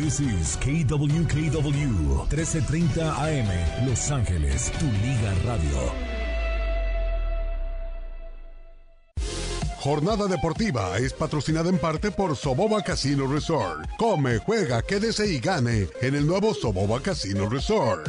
[0.00, 5.92] This is KWKW 1330 AM Los Ángeles, tu liga radio.
[9.80, 13.88] Jornada deportiva es patrocinada en parte por Soboba Casino Resort.
[13.98, 18.08] Come, juega, quédese y gane en el nuevo Soboba Casino Resort.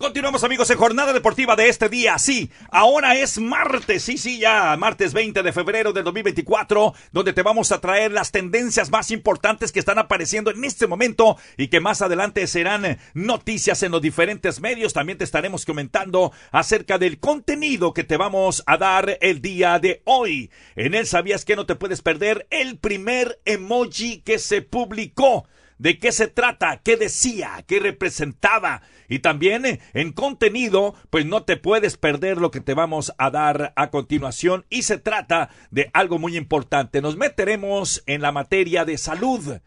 [0.00, 2.18] Continuamos amigos en jornada deportiva de este día.
[2.18, 7.42] Sí, ahora es martes, sí, sí, ya, martes 20 de febrero del 2024, donde te
[7.42, 11.80] vamos a traer las tendencias más importantes que están apareciendo en este momento y que
[11.80, 14.94] más adelante serán noticias en los diferentes medios.
[14.94, 20.00] También te estaremos comentando acerca del contenido que te vamos a dar el día de
[20.06, 20.50] hoy.
[20.76, 25.46] En él sabías que no te puedes perder el primer emoji que se publicó.
[25.80, 26.82] ¿De qué se trata?
[26.84, 27.64] ¿Qué decía?
[27.66, 28.82] ¿Qué representaba?
[29.10, 33.30] Y también eh, en contenido, pues no te puedes perder lo que te vamos a
[33.30, 34.64] dar a continuación.
[34.70, 37.02] Y se trata de algo muy importante.
[37.02, 39.58] Nos meteremos en la materia de salud.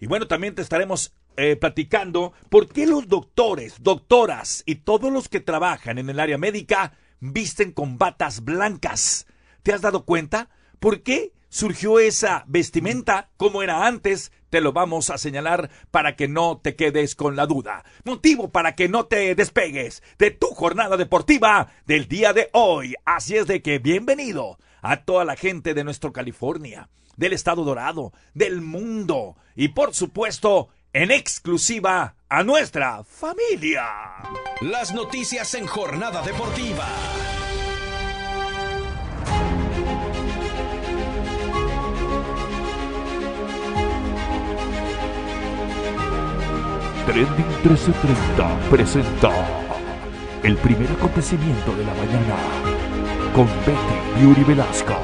[0.00, 5.28] Y bueno, también te estaremos eh, platicando por qué los doctores, doctoras y todos los
[5.28, 9.28] que trabajan en el área médica visten con batas blancas.
[9.62, 10.50] ¿Te has dado cuenta?
[10.80, 14.32] ¿Por qué surgió esa vestimenta como era antes?
[14.50, 17.84] Te lo vamos a señalar para que no te quedes con la duda.
[18.04, 22.94] Motivo para que no te despegues de tu jornada deportiva del día de hoy.
[23.04, 28.12] Así es de que bienvenido a toda la gente de nuestro California, del estado dorado,
[28.34, 33.84] del mundo y por supuesto en exclusiva a nuestra familia.
[34.60, 36.86] Las noticias en jornada deportiva.
[47.08, 49.30] Trending 1330 presenta
[50.42, 52.36] el primer acontecimiento de la mañana
[53.34, 54.94] con Betty Yuri Velasco.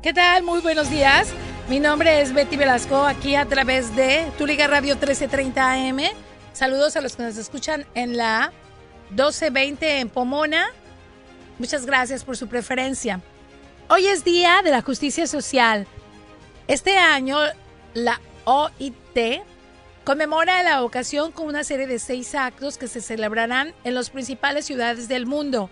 [0.00, 0.44] ¿Qué tal?
[0.44, 1.32] Muy buenos días.
[1.68, 5.98] Mi nombre es Betty Velasco, aquí a través de Tu Liga Radio 1330 AM.
[6.52, 8.52] Saludos a los que nos escuchan en la
[9.10, 10.68] 1220 en Pomona.
[11.58, 13.20] Muchas gracias por su preferencia.
[13.88, 15.88] Hoy es Día de la Justicia Social.
[16.68, 17.40] Este año
[17.94, 19.42] la OIT
[20.04, 24.66] conmemora la ocasión con una serie de seis actos que se celebrarán en las principales
[24.66, 25.70] ciudades del mundo.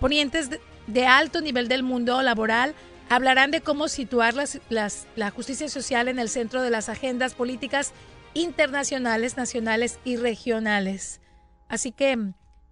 [0.00, 0.50] Ponientes
[0.86, 2.74] de alto nivel del mundo laboral
[3.08, 7.92] hablarán de cómo situar la justicia social en el centro de las agendas políticas
[8.34, 11.20] internacionales, nacionales y regionales.
[11.68, 12.18] Así que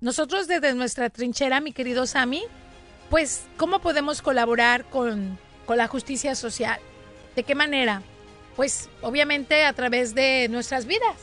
[0.00, 2.42] nosotros desde nuestra trinchera, mi querido Sami,
[3.10, 6.80] pues, ¿cómo podemos colaborar con, con la justicia social?
[7.34, 8.02] ¿De qué manera?
[8.56, 11.16] Pues obviamente a través de nuestras vidas,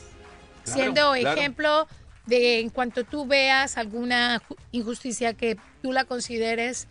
[0.62, 1.86] siendo ejemplo
[2.26, 4.40] de en cuanto tú veas alguna
[4.72, 6.86] injusticia que tú la consideres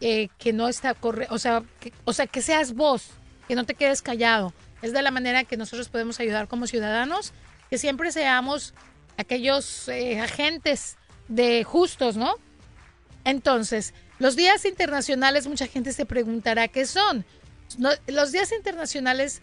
[0.00, 3.08] eh, que no está correcto, o sea, que, o sea, que seas vos,
[3.48, 4.52] que no te quedes callado.
[4.82, 7.32] Es de la manera que nosotros podemos ayudar como ciudadanos,
[7.70, 8.74] que siempre seamos
[9.16, 10.98] aquellos eh, agentes
[11.28, 12.34] de justos, ¿no?
[13.24, 17.24] Entonces, los días internacionales, mucha gente se preguntará qué son.
[18.06, 19.42] los días internacionales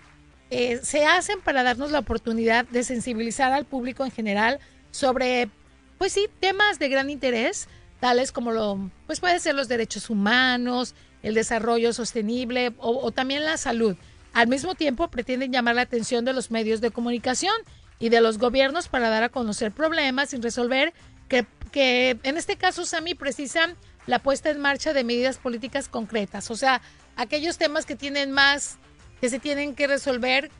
[0.53, 4.59] eh, se hacen para darnos la oportunidad de sensibilizar al público en general
[4.91, 5.49] sobre,
[5.97, 7.67] pues sí, temas de gran interés,
[7.99, 10.93] tales como lo, pues puede ser los derechos humanos,
[11.23, 13.95] el desarrollo sostenible o, también la salud.
[14.31, 17.55] Al mismo tiempo, pretenden llamar la atención de los medios de comunicación
[17.97, 20.93] y de los gobiernos para dar a conocer problemas sin resolver,
[21.29, 23.75] que, que en este caso, Sami, precisan
[24.05, 26.79] la puesta en marcha de medidas políticas concretas, o sea,
[27.15, 28.77] aquellos temas que tienen más
[29.23, 30.51] que se tienen que resolver,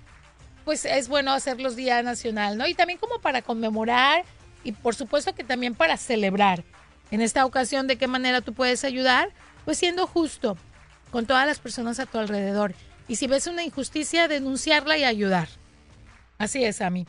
[0.63, 2.65] pues es bueno hacerlos Día Nacional, ¿no?
[2.65, 4.23] Y también como para conmemorar
[4.63, 6.63] y por supuesto que también para celebrar.
[7.11, 9.31] En esta ocasión, ¿de qué manera tú puedes ayudar?
[9.65, 10.57] Pues siendo justo
[11.11, 12.73] con todas las personas a tu alrededor.
[13.09, 15.49] Y si ves una injusticia, denunciarla y ayudar.
[16.37, 17.05] Así es, a mí.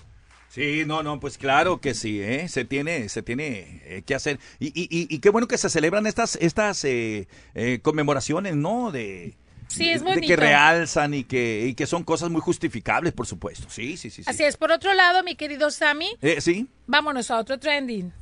[0.48, 2.48] Sí, no, no, pues claro que sí, ¿eh?
[2.48, 4.41] se tiene, se tiene eh, que hacer.
[4.59, 8.91] Y, y, y, qué bueno que se celebran estas, estas eh, eh, conmemoraciones, ¿no?
[8.91, 9.36] De,
[9.69, 13.66] Sí, es De que realzan y que, y que son cosas muy justificables, por supuesto.
[13.69, 14.22] Sí, sí, sí.
[14.27, 14.57] Así es.
[14.57, 16.16] Por otro lado, mi querido Sammy.
[16.22, 16.69] Eh, sí.
[16.87, 18.13] Vámonos a otro trending.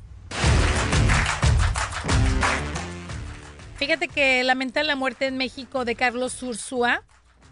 [3.77, 7.03] Fíjate que lamenta la muerte en México de Carlos Ursúa.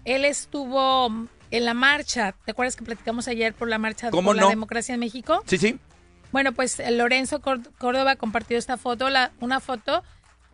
[0.05, 2.33] Él estuvo en la marcha.
[2.45, 5.43] ¿Te acuerdas que platicamos ayer por la marcha por la democracia en México?
[5.45, 5.79] Sí, sí.
[6.31, 10.03] Bueno, pues Lorenzo Córdoba compartió esta foto, la, una foto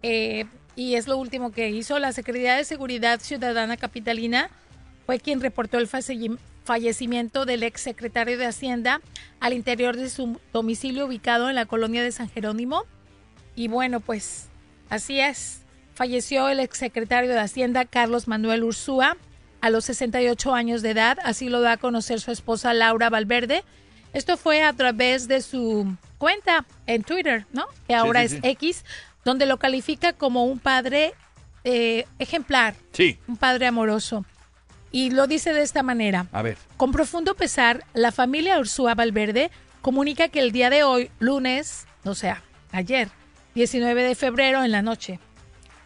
[0.01, 0.45] eh,
[0.77, 1.97] y es lo último que hizo.
[1.97, 4.51] La Secretaría de Seguridad Ciudadana Capitalina
[5.07, 9.01] fue quien reportó el fallecimiento del ex secretario de Hacienda
[9.39, 12.83] al interior de su domicilio ubicado en la colonia de San Jerónimo.
[13.55, 14.49] Y bueno, pues
[14.89, 15.63] así es.
[15.95, 19.17] Falleció el ex secretario de Hacienda Carlos Manuel Ursúa
[19.61, 23.63] a los 68 años de edad, así lo da a conocer su esposa Laura Valverde.
[24.13, 27.65] Esto fue a través de su cuenta en Twitter, ¿no?
[27.87, 28.39] Que ahora sí, es sí.
[28.43, 28.85] X,
[29.27, 31.13] donde lo califica como un padre
[31.65, 34.23] eh, ejemplar, Sí, un padre amoroso.
[34.89, 36.27] Y lo dice de esta manera.
[36.31, 36.57] a ver.
[36.77, 39.51] Con profundo pesar, la familia Ursúa Valverde
[39.81, 42.41] comunica que el día de hoy, lunes, o sea,
[42.71, 43.09] ayer,
[43.53, 45.19] 19 de febrero en la noche,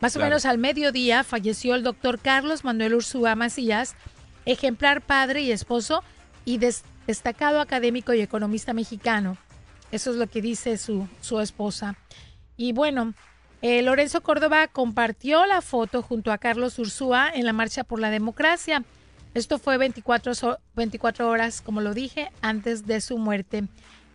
[0.02, 0.26] más Claro.
[0.26, 3.96] o menos al mediodía, falleció el doctor Carlos Manuel Ursúa Macías,
[4.46, 6.04] ejemplar padre y esposo
[6.46, 9.36] y des- destacado académico y economista mexicano.
[9.92, 11.96] Eso es lo que dice su, su esposa.
[12.56, 13.16] Y bueno,
[13.62, 18.10] eh, Lorenzo Córdoba compartió la foto junto a Carlos Ursúa en la Marcha por la
[18.10, 18.84] Democracia.
[19.34, 23.64] Esto fue 24, so- 24 horas, como lo dije, antes de su muerte.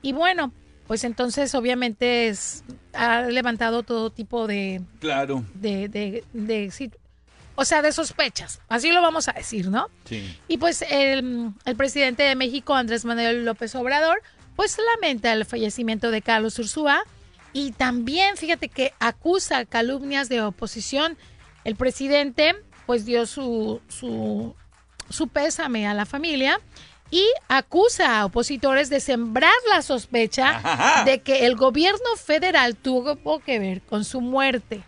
[0.02, 0.52] Y bueno,
[0.86, 5.44] pues entonces obviamente es- ha levantado todo tipo de, Claro.
[5.54, 6.92] de, de, de
[7.58, 8.60] o sea, de sospechas.
[8.68, 9.88] Así lo vamos a decir, ¿no?
[10.04, 10.36] Sí.
[10.48, 14.20] Y pues el, el presidente de México, Andrés Manuel López Obrador,
[14.56, 17.02] pues lamenta el fallecimiento de Carlos Ursúa
[17.58, 21.16] y también, fíjate que acusa calumnias de oposición.
[21.64, 22.54] El presidente
[22.84, 24.54] pues dio su, su,
[25.08, 26.60] su pésame a la familia
[27.10, 31.04] y acusa a opositores de sembrar la sospecha Ajá.
[31.04, 34.82] de que el gobierno federal tuvo que ver con su muerte.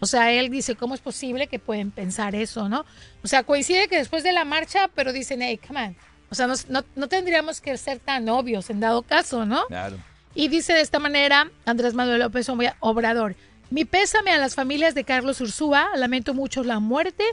[0.00, 2.84] O sea, él dice, ¿cómo es posible que pueden pensar eso, no?
[3.22, 5.96] O sea, coincide que después de la marcha, pero dicen, hey, come on.
[6.30, 9.66] O sea, nos- no, no tendríamos que ser tan obvios en dado caso, ¿no?
[9.66, 9.96] Claro.
[10.34, 12.48] Y dice de esta manera Andrés Manuel López
[12.80, 13.36] Obrador.
[13.70, 15.88] Mi pésame a las familias de Carlos Ursúa.
[15.96, 17.24] Lamento mucho la muerte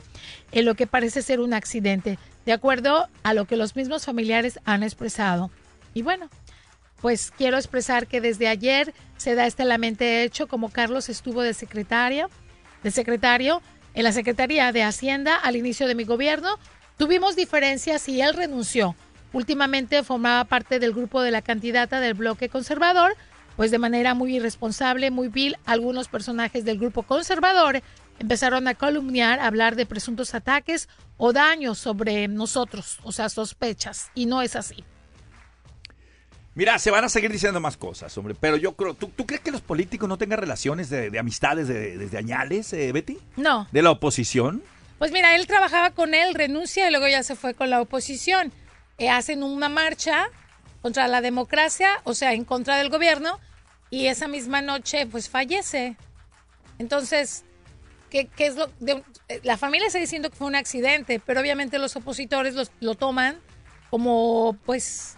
[0.52, 4.60] en lo que parece ser un accidente, de acuerdo a lo que los mismos familiares
[4.64, 5.50] han expresado.
[5.94, 6.30] Y bueno,
[7.00, 11.54] pues quiero expresar que desde ayer se da este lamente hecho como Carlos estuvo de
[11.54, 12.28] secretaria,
[12.82, 13.60] de secretario
[13.94, 16.58] en la Secretaría de Hacienda al inicio de mi gobierno.
[16.96, 18.94] Tuvimos diferencias y él renunció.
[19.32, 23.16] Últimamente formaba parte del grupo de la candidata del bloque conservador,
[23.56, 27.82] pues de manera muy irresponsable, muy vil, algunos personajes del grupo conservador
[28.18, 34.10] empezaron a calumniar, a hablar de presuntos ataques o daños sobre nosotros, o sea, sospechas,
[34.14, 34.84] y no es así.
[36.54, 39.40] Mira, se van a seguir diciendo más cosas, hombre, pero yo creo, ¿tú, tú crees
[39.40, 43.18] que los políticos no tengan relaciones de, de amistades de- desde añales, eh, Betty?
[43.36, 44.62] No, ¿De la oposición?
[44.98, 48.52] Pues mira, él trabajaba con él, renuncia y luego ya se fue con la oposición.
[49.02, 50.30] Eh, hacen una marcha
[50.80, 53.40] contra la democracia, o sea, en contra del gobierno,
[53.90, 55.96] y esa misma noche pues fallece.
[56.78, 57.42] Entonces,
[58.10, 61.80] ¿qué, es lo de- eh, la familia está diciendo que fue un accidente, pero obviamente
[61.80, 63.40] los opositores los- lo toman
[63.90, 65.16] como pues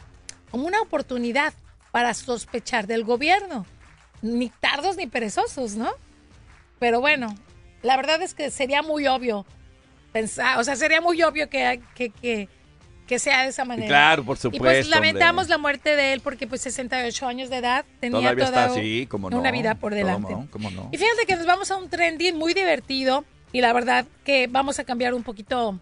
[0.51, 1.53] como una oportunidad
[1.91, 3.67] para sospechar del gobierno.
[4.23, 5.93] Ni tardos ni perezosos, ¿no?
[6.79, 7.35] Pero bueno,
[7.83, 9.45] la verdad es que sería muy obvio
[10.11, 12.49] pensar, o sea, sería muy obvio que, que, que,
[13.07, 13.87] que sea de esa manera.
[13.89, 14.65] Claro, por Y supuesto.
[14.65, 15.51] pues lamentamos hombre.
[15.51, 19.07] la muerte de él porque pues 68 años de edad tenía Todavía toda está así,
[19.07, 19.39] como no.
[19.39, 20.33] una vida por delante.
[20.33, 20.51] ¿Cómo no?
[20.51, 20.89] ¿Cómo no?
[20.93, 24.79] Y fíjate que nos vamos a un trending muy divertido y la verdad que vamos
[24.79, 25.79] a cambiar un poquito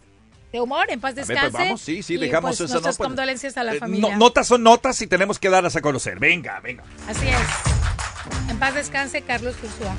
[0.52, 1.50] de humor, en paz ver, descanse.
[1.52, 2.74] pues vamos, sí, sí, y, dejamos pues, eso.
[2.74, 4.10] Nuestras no, pues, condolencias a la eh, familia.
[4.10, 6.19] no- notas son notas y tenemos que darlas a conocer.
[6.19, 6.82] Venga, venga.
[7.08, 8.50] Así es.
[8.50, 9.94] En paz descanse, Carlos Ursúa.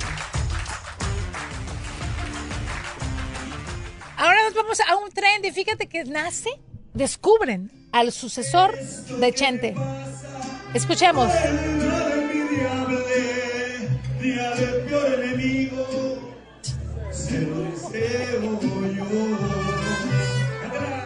[4.16, 6.50] Ahora nos vamos a un trend y fíjate que nace,
[6.94, 9.74] descubren al sucesor de Chente.
[10.72, 11.30] Escuchemos.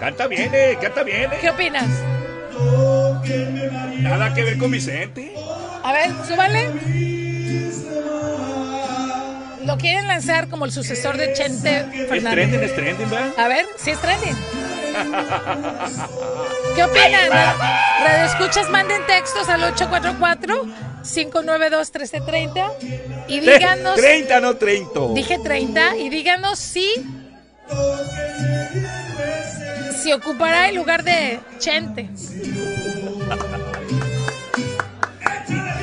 [0.00, 1.32] Canta bien, eh, canta bien.
[1.32, 1.38] eh.
[1.40, 1.86] ¿Qué opinas?
[4.00, 5.34] Nada que ver con Vicente.
[5.82, 6.68] A ver, súbale.
[9.64, 13.32] Lo quieren lanzar como el sucesor de Chente Es trending, es trending, ¿verdad?
[13.36, 14.34] A ver, si es trending.
[16.74, 17.30] ¿Qué opinan?
[17.30, 22.72] Radio escuchas, manden textos al 844-592-1330
[23.28, 25.00] y díganos, 30, no 30.
[25.14, 26.90] dije 30, y díganos si,
[30.02, 32.08] si ocupará el lugar de Chente.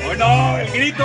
[0.08, 1.04] Hoy no, el grito.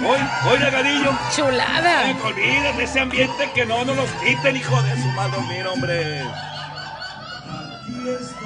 [0.00, 0.18] Hoy,
[0.50, 1.10] hoy regadillo.
[1.34, 2.10] Chulada.
[2.10, 6.22] Eh, olvídate ese ambiente que no nos los quiten, hijo de su madre, mira, hombre.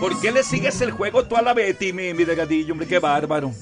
[0.01, 2.87] ¿Por qué le sigues el juego tú a la Betty, mi, mi regadillo, hombre?
[2.89, 3.53] Qué bárbaro.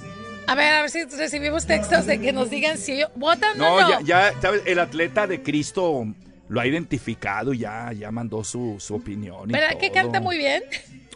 [0.47, 3.81] A ver, a ver si recibimos textos de que nos digan si votan No, o
[3.81, 4.01] no.
[4.01, 4.63] ya, ya, ¿sabes?
[4.67, 6.07] El atleta de Cristo
[6.49, 9.51] lo ha identificado, ya, ya mandó su, su opinión.
[9.51, 10.63] y ¿Verdad que canta muy bien?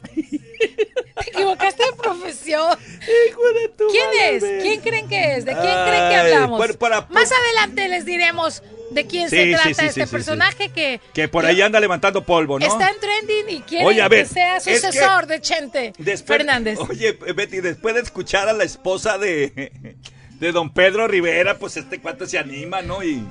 [0.14, 2.76] Te equivocaste de profesión.
[3.28, 4.62] Hijo de tu ¿Quién madre, es?
[4.62, 5.44] ¿Quién creen que es?
[5.44, 6.76] ¿De quién creen que hablamos?
[6.76, 11.00] por- Más adelante les diremos de quién Sí, se trata sí, sí, este personaje que
[11.14, 12.66] Que por ahí anda levantando polvo, ¿no?
[12.66, 15.92] está en trending y quiere Oye, a ver, que sea es que sucesor de Chente
[15.98, 16.78] Después- Fernández.
[16.88, 19.96] Oye, Betty, después de escuchar a la esposa de,
[20.38, 23.02] de don Pedro Rivera, pues este cuate se anima, ¿no?
[23.04, 23.22] Y,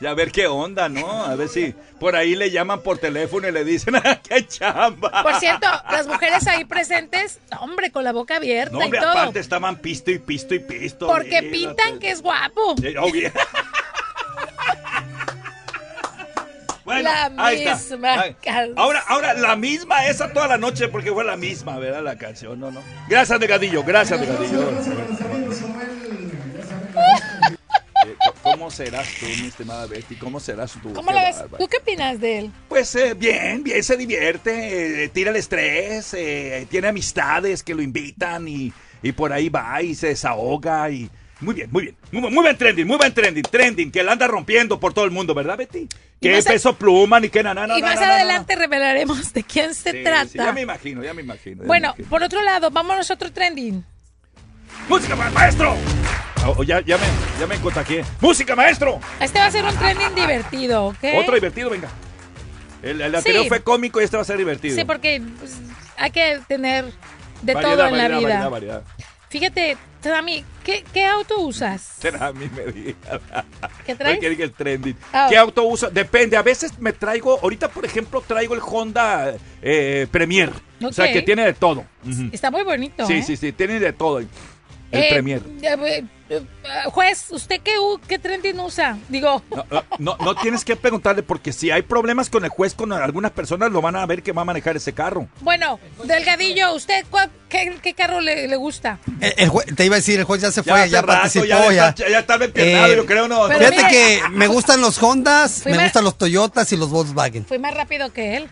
[0.00, 1.24] y a ver qué onda, ¿no?
[1.24, 5.22] A ver si por ahí le llaman por teléfono y le dicen, ¡ah, qué chamba!
[5.24, 9.10] Por cierto, las mujeres ahí presentes, hombre, con la boca abierta No, hombre, y todo.
[9.12, 11.08] aparte estaban pisto y pisto y pisto.
[11.08, 12.76] Porque mira, pintan que es guapo.
[12.82, 13.32] Eh, obvio.
[16.88, 17.74] Bueno, La ahí está.
[17.76, 18.34] misma Ahí.
[18.42, 18.78] canción.
[18.78, 22.02] Ahora, ahora la misma esa toda la noche porque fue la misma, ¿verdad?
[22.02, 22.80] La canción, no, no.
[23.08, 24.70] Gracias, Negadillo, gracias, Negadillo.
[28.42, 30.14] ¿Cómo serás tú, mi estimada Betty?
[30.16, 30.92] ¿Cómo serás tú?
[30.94, 31.36] ¿Cómo la ves?
[31.58, 32.50] ¿Tú qué opinas de él?
[32.68, 37.82] Pues eh, bien, bien, se divierte, eh, tira el estrés, eh, tiene amistades que lo
[37.82, 41.10] invitan y, y por ahí va y se desahoga y...
[41.40, 41.96] Muy bien, muy bien.
[42.10, 43.42] Muy, muy buen trending, muy buen trending.
[43.44, 45.86] Trending, que la anda rompiendo por todo el mundo, ¿verdad, Betty?
[46.20, 49.92] Que más a- peso pluma ni que nada, y más adelante revelaremos de quién se
[50.02, 50.26] trata.
[50.34, 51.62] ya me imagino, ya me imagino.
[51.62, 52.08] ya bueno, me imagino.
[52.08, 53.84] por otro lado, vámonos a otro trending.
[54.88, 55.74] ¡Música, ma- maestro!
[56.46, 57.04] Oh, oh, ya, ya, me,
[57.38, 58.04] ya me contagié.
[58.20, 58.98] ¡Música, maestro!
[59.20, 60.98] Este va a ser un trending divertido, ¿ok?
[61.18, 61.88] Otro divertido, venga.
[62.82, 63.48] El, el anterior Sí.
[63.48, 64.74] fue cómico y este va a ser divertido.
[64.76, 65.56] Sí, porque pues,
[65.96, 66.84] hay que tener
[67.42, 68.48] de Variedad, todo en la vida.
[68.48, 68.82] variedad.
[69.30, 71.98] Fíjate, Tami, ¿qué, ¿qué auto usas?
[72.32, 73.20] Mí me diga.
[73.84, 74.20] ¿Qué traes?
[74.20, 74.96] diga el trending.
[75.12, 75.26] Ah.
[75.28, 75.90] ¿Qué auto uso?
[75.90, 76.36] Depende.
[76.36, 80.52] A veces me traigo, ahorita por ejemplo traigo el Honda eh, Premier.
[80.82, 81.84] O sea, que tiene de todo.
[82.32, 83.06] Está muy bonito.
[83.06, 83.22] Sí, ¿eh?
[83.22, 84.20] sí, sí, tiene de todo.
[84.20, 84.28] El
[84.92, 85.42] Eh, Premier.
[86.30, 87.74] Eh, eh, eh, juez, ¿usted qué,
[88.06, 88.98] qué trending usa?
[89.08, 89.42] Digo,
[89.98, 93.70] No, no, tienes que preguntarle porque si hay problemas con el juez, con algunas personas
[93.72, 95.28] lo van a ver que va a manejar ese carro.
[95.40, 98.98] bueno, Delgadillo, ¿usted cuál- qué, qué carro le, le gusta?
[99.20, 101.12] El, el jue- te iba a decir, el juez ya se fue, hace ya, rato,
[101.20, 101.88] participó, ya, ya.
[101.88, 103.46] está- ya estaba empiernado, Eh, yo creo, no.
[103.48, 107.46] Fíjate mira- que me gustan los Hondas, me gustan los Toyotas y los Volkswagen.
[107.46, 108.48] Fui más rápido que él.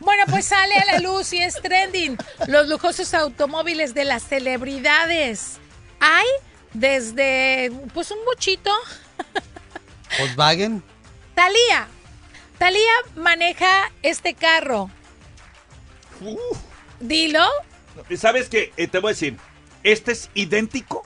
[0.00, 2.16] Bueno, pues sale a la luz y es trending.
[2.48, 5.58] Los lujosos automóviles de las celebridades.
[6.00, 6.26] Hay
[6.74, 8.70] desde, pues un bochito.
[10.18, 10.82] Volkswagen.
[11.34, 11.88] Talía.
[12.58, 14.90] Talía maneja este carro.
[17.00, 17.46] Dilo.
[18.16, 18.72] ¿Sabes qué?
[18.76, 19.36] Eh, te voy a decir,
[19.82, 21.02] este es idéntico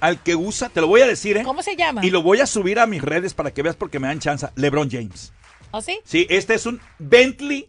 [0.00, 1.42] al que usa, te lo voy a decir, ¿eh?
[1.42, 2.04] ¿Cómo se llama?
[2.04, 4.46] Y lo voy a subir a mis redes para que veas porque me dan chance.
[4.56, 5.32] LeBron James.
[5.70, 6.00] ¿O sí?
[6.04, 7.68] Sí, este es un Bentley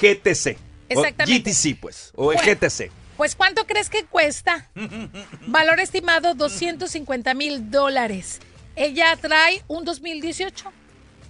[0.00, 0.56] GTC.
[0.88, 1.50] Exactamente.
[1.50, 2.12] O GTC, pues.
[2.14, 2.38] O el.
[2.38, 2.90] GTC.
[3.16, 4.68] Pues ¿cuánto crees que cuesta?
[5.46, 8.40] Valor estimado 250 mil dólares.
[8.76, 10.72] Ella trae un 2018.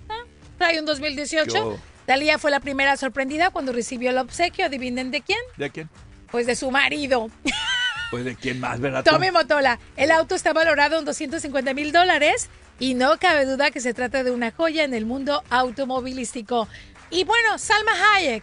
[0.08, 0.14] ¿Ah?
[0.58, 1.54] Trae un 2018.
[1.54, 4.66] Yo- Talía fue la primera sorprendida cuando recibió el obsequio.
[4.66, 5.38] Adivinen de quién.
[5.56, 5.88] ¿De quién?
[6.30, 7.30] Pues de su marido,
[8.10, 9.04] Pues de quién más, ¿verdad?
[9.04, 9.78] Tommy Motola.
[9.96, 12.48] El auto está valorado en 250 mil dólares
[12.78, 16.68] y no cabe duda que se trata de una joya en el mundo automovilístico.
[17.10, 18.42] Y bueno, Salma Hayek.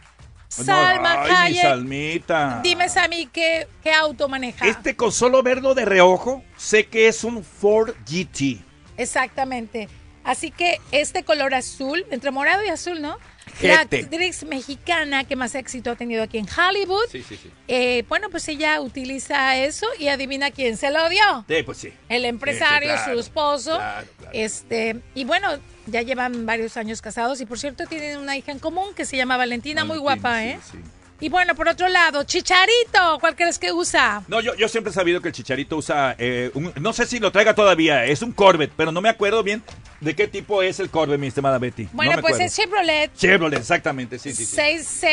[0.59, 1.61] No, Salma ay, mi Hayek.
[1.61, 2.59] Salmita.
[2.63, 4.67] Dime, Sammy, ¿qué, qué auto maneja?
[4.67, 8.59] Este con solo verlo de reojo, sé que es un Ford GT.
[8.97, 9.87] Exactamente.
[10.23, 13.17] Así que este color azul, entre morado y azul, ¿no?
[13.61, 14.01] La Jete.
[14.01, 17.05] actriz mexicana que más éxito ha tenido aquí en Hollywood.
[17.11, 17.49] Sí, sí, sí.
[17.67, 21.45] eh, bueno, pues ella utiliza eso y adivina quién se lo dio.
[21.47, 21.93] Sí, pues sí.
[22.07, 23.75] El empresario, Sí, sí, claro, su esposo.
[23.77, 24.31] claro, claro.
[24.33, 25.49] Este, y bueno,
[25.91, 29.17] ya llevan varios años casados y por cierto tienen una hija en común que se
[29.17, 30.59] llama Valentina, muy guapa, ¿eh?
[30.71, 30.79] sí.
[31.23, 34.23] Y bueno, por otro lado, Chicharito, ¿cuál crees que usa?
[34.27, 37.19] No, yo, yo siempre he sabido que el Chicharito usa, eh, un- no sé si
[37.19, 39.61] lo traiga todavía, es un Corvette, pero no me acuerdo bien
[39.99, 41.87] de qué tipo es el Corvette, mi estimada Betty.
[41.93, 42.45] Bueno, No pues acuerdo.
[42.47, 44.55] es Chevrolet Chevrolet, exactamente, sí, sí, sí.
[44.55, 45.03] 6,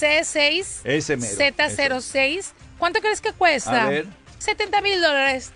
[0.00, 2.46] C6 Ese mero, Z06.
[2.78, 3.84] ¿Cuánto crees que cuesta?
[3.84, 4.06] A ver.
[4.40, 5.52] 70 mil dólares.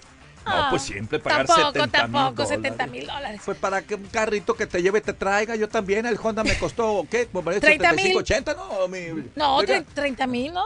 [0.46, 2.48] No, pues siempre pagar tampoco, 70 mil Tampoco, dólares.
[2.62, 3.40] 70 mil dólares.
[3.44, 6.56] Pues para que un carrito que te lleve te traiga, yo también, el Honda me
[6.56, 7.26] costó, ¿qué?
[7.26, 7.78] Como 30 mil.
[7.80, 8.88] 75, 80, ¿no?
[8.88, 10.62] Mi- No, Oiga, 30 mil, ¿no?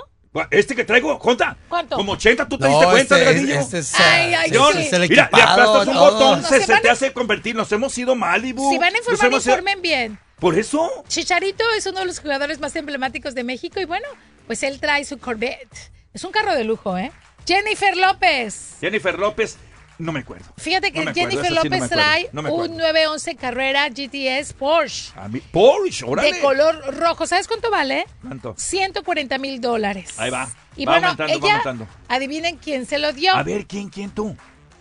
[0.51, 1.57] Este que traigo, Honda.
[1.69, 1.97] ¿Cuánto?
[1.97, 4.79] Como 80, ¿tú te No, diste cuenta, este, este es, Ay, ah, ay, Yo- sí.
[4.83, 6.13] es el Mira, le aplastas un todo.
[6.13, 7.57] botón, No, se, te a- hace convertir.
[7.57, 8.71] Nos hemos ido Malibu.
[8.71, 10.19] Si van a informar, informen bien.
[10.39, 10.89] Por eso.
[11.09, 14.07] Chicharito es uno de los jugadores más emblemáticos de México y bueno,
[14.47, 15.91] pues él trae su Corvette.
[16.15, 17.11] Es un carro de lujo, ¿eh?
[17.47, 18.77] Jennifer López.
[18.81, 19.57] Jennifer López,
[20.01, 20.47] no me acuerdo.
[20.57, 23.89] Fíjate que No me acuerdo, Jennifer sí no López acuerdo, trae no un 911 Carrera
[23.89, 26.33] GTS Porsche A mí, Porsche, órale.
[26.33, 27.27] de color rojo.
[27.27, 28.07] ¿Sabes cuánto vale?
[28.23, 28.55] ¿Cuánto?
[28.59, 30.11] 140 mil dólares.
[30.19, 30.49] Ahí va.
[30.77, 31.89] Y Va bueno, aumentando, va ella, aumentando.
[32.09, 33.35] adivinen quién se lo dio.
[33.35, 34.37] A ver, ¿quién, quién tú?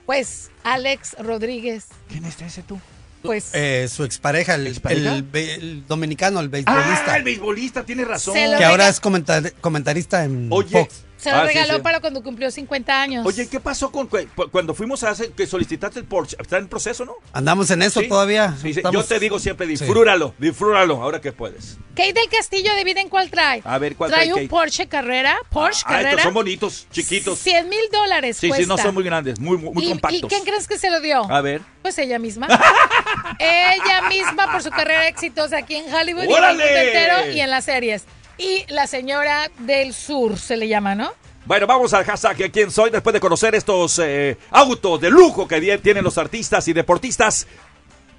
[0.05, 1.87] Pues Alex Rodríguez.
[2.07, 2.79] ¿Quién es ese tú?
[3.21, 5.15] Pues Eh, su expareja, el, ¿Expareja?
[5.33, 7.03] el dominicano, el beisbolista.
[7.13, 8.33] Ah, el beisbolista, tiene razón.
[8.33, 11.03] Que ahora es comentar- comentarista en Oye, Fox.
[11.19, 11.81] Se lo Ah, regaló sí.
[11.81, 13.25] para cuando cumplió 50 años.
[13.25, 16.37] Oye, ¿qué pasó con cu- cuando fuimos a hacer que solicitaste el Porsche?
[16.39, 17.13] ¿Está en proceso, no?
[17.33, 18.07] Andamos en eso Sí.
[18.07, 18.53] todavía.
[18.61, 18.79] Sí, sí.
[18.79, 19.71] Estamos- Yo te digo siempre, Sí.
[19.73, 21.77] disfrúralo, disfrúralo, ahora que puedes.
[21.95, 23.61] Kate del Castillo, adivinen cuál trae.
[23.65, 24.47] A ver, ¿cuál trae trae un Kate?
[24.49, 25.35] Porsche Carrera.
[25.49, 26.23] Porsche Ah, estos Carrera.
[26.23, 27.37] son bonitos, chiquitos.
[27.39, 28.63] 100 mil dólares Sí, cuesta.
[28.63, 30.19] sí, no son muy grandes, muy, muy, muy ¿Y, compactos.
[30.23, 31.29] ¿Y quién crees que se lo dio?
[31.29, 31.61] A ver.
[31.81, 32.47] Pues ella misma.
[33.39, 36.63] ella misma por su carrera exitosa aquí en Hollywood y en el ¡Órale!
[36.65, 38.05] mundo entero y en las series.
[38.39, 41.11] Y la señora del sur se le llama, ¿no?
[41.45, 45.47] Bueno, vamos al hashtag de quién soy después de conocer estos eh, autos de lujo
[45.47, 47.47] que tienen los artistas y deportistas.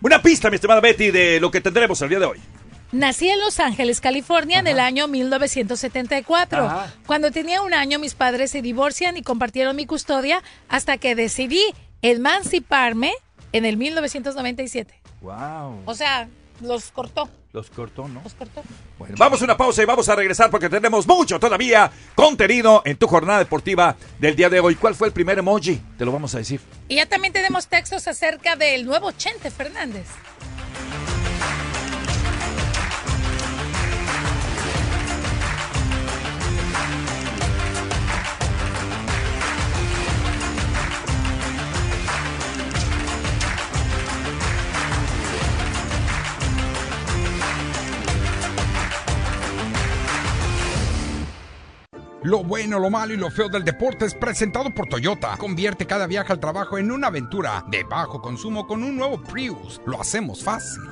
[0.02, 2.40] Una pista, mi estimada Betty, de lo que tendremos el día de hoy.
[2.92, 6.66] Nací en Los Ángeles, California, en el año 1974.
[6.66, 6.94] Ajá.
[7.06, 11.62] Cuando tenía un año, mis padres se divorcian y compartieron mi custodia hasta que decidí
[12.02, 13.14] emanciparme
[13.52, 14.92] en el 1997.
[15.20, 15.82] Wow.
[15.84, 16.28] O sea,
[16.60, 18.22] los cortó, Los cortó, ¿no?
[18.22, 18.62] los cortó.
[18.98, 22.96] Bueno, vamos a una pausa y vamos a regresar porque tenemos mucho todavía contenido en
[22.96, 24.76] tu jornada deportiva del día de hoy.
[24.76, 25.80] ¿Cuál fue el primer emoji?
[25.98, 26.60] Te lo vamos a decir.
[26.86, 30.06] Y ya también tenemos textos acerca del nuevo Chente Fernández.
[52.22, 55.38] Lo bueno, lo malo y lo feo del deporte es presentado por Toyota.
[55.38, 59.80] Convierte cada viaje al trabajo en una aventura de bajo consumo con un nuevo Prius.
[59.86, 60.82] Lo hacemos fácil.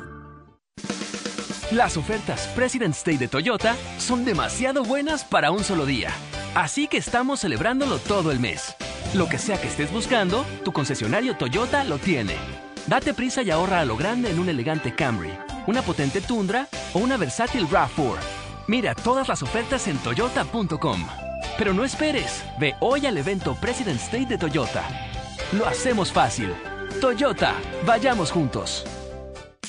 [1.70, 6.10] Las ofertas President's Day de Toyota son demasiado buenas para un solo día.
[6.54, 8.74] Así que estamos celebrándolo todo el mes.
[9.12, 12.36] Lo que sea que estés buscando, tu concesionario Toyota lo tiene.
[12.86, 17.00] Date prisa y ahorra a lo grande en un elegante Camry, una potente Tundra o
[17.00, 18.37] una versátil RAV4.
[18.68, 21.00] Mira todas las ofertas en toyota.com.
[21.56, 24.84] Pero no esperes, ve hoy al evento President's Day de Toyota.
[25.52, 26.54] Lo hacemos fácil.
[27.00, 27.54] Toyota,
[27.86, 28.84] vayamos juntos.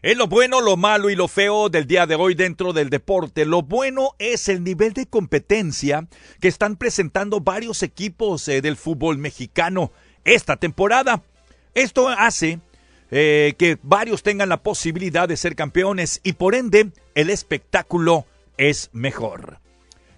[0.00, 3.44] Es lo bueno, lo malo y lo feo del día de hoy dentro del deporte.
[3.44, 6.06] Lo bueno es el nivel de competencia
[6.40, 9.90] que están presentando varios equipos eh, del fútbol mexicano
[10.24, 11.24] esta temporada.
[11.74, 12.60] Esto hace
[13.10, 18.24] eh, que varios tengan la posibilidad de ser campeones y por ende el espectáculo
[18.56, 19.58] es mejor.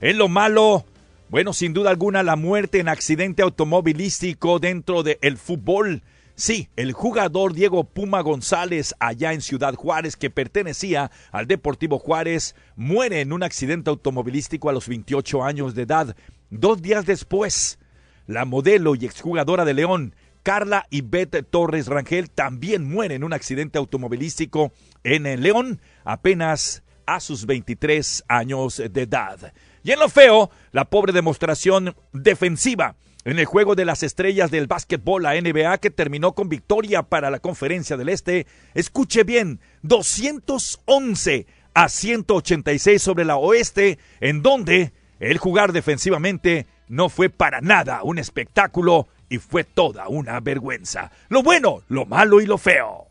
[0.03, 0.85] En lo malo,
[1.31, 6.03] bueno, sin duda alguna la muerte en accidente automovilístico dentro del fútbol.
[6.41, 12.55] Sí, el jugador Diego Puma González, allá en Ciudad Juárez, que pertenecía al Deportivo Juárez,
[12.77, 16.17] muere en un accidente automovilístico a los 28 años de edad.
[16.49, 17.79] Dos días después,
[18.27, 23.77] la modelo y exjugadora de León, Carla Ivette Torres Rangel, también muere en un accidente
[23.77, 24.73] automovilístico
[25.05, 29.53] en el León, apenas a sus 23 años de edad.
[29.83, 34.67] Y en lo feo, la pobre demostración defensiva en el juego de las estrellas del
[34.67, 38.47] básquetbol, la NBA, que terminó con victoria para la Conferencia del Este.
[38.75, 47.29] Escuche bien, 211 a 186 sobre la Oeste, en donde el jugar defensivamente no fue
[47.29, 51.13] para nada un espectáculo y fue toda una vergüenza.
[51.29, 53.07] Lo bueno, lo malo y lo feo.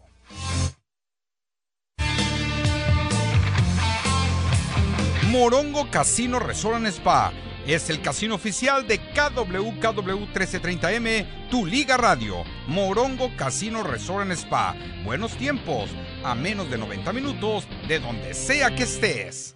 [5.30, 7.32] Morongo Casino Resort Spa
[7.74, 12.44] es el casino oficial de KWKW 1330M, tu liga radio.
[12.68, 14.76] Morongo Casino Resort and Spa.
[15.04, 15.90] Buenos tiempos,
[16.24, 19.56] a menos de 90 minutos de donde sea que estés.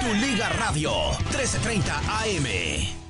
[0.00, 1.92] Tu Liga Radio, 1330
[2.24, 3.09] AM.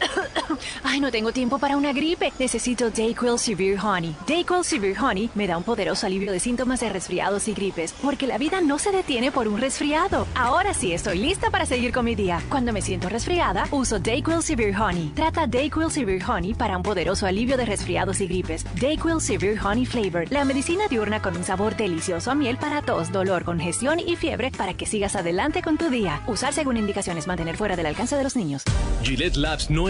[0.82, 2.32] Ay, no tengo tiempo para una gripe.
[2.38, 4.14] Necesito Dayquil Severe Honey.
[4.26, 8.26] Dayquil Severe Honey me da un poderoso alivio de síntomas de resfriados y gripes, porque
[8.26, 10.26] la vida no se detiene por un resfriado.
[10.34, 12.42] Ahora sí estoy lista para seguir con mi día.
[12.48, 15.12] Cuando me siento resfriada, uso Dayquil Severe Honey.
[15.14, 18.64] Trata Dayquil Severe Honey para un poderoso alivio de resfriados y gripes.
[18.80, 23.12] Dayquil Severe Honey Flavor, la medicina diurna con un sabor delicioso a miel para tos,
[23.12, 26.22] dolor, congestión y fiebre para que sigas adelante con tu día.
[26.26, 28.64] Usar según indicaciones, mantener fuera del alcance de los niños.
[29.02, 29.89] Gillette Labs no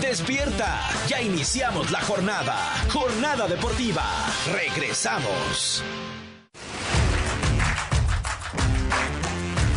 [0.00, 2.54] Despierta, ya iniciamos la jornada.
[2.88, 4.04] Jornada deportiva.
[4.52, 5.82] Regresamos.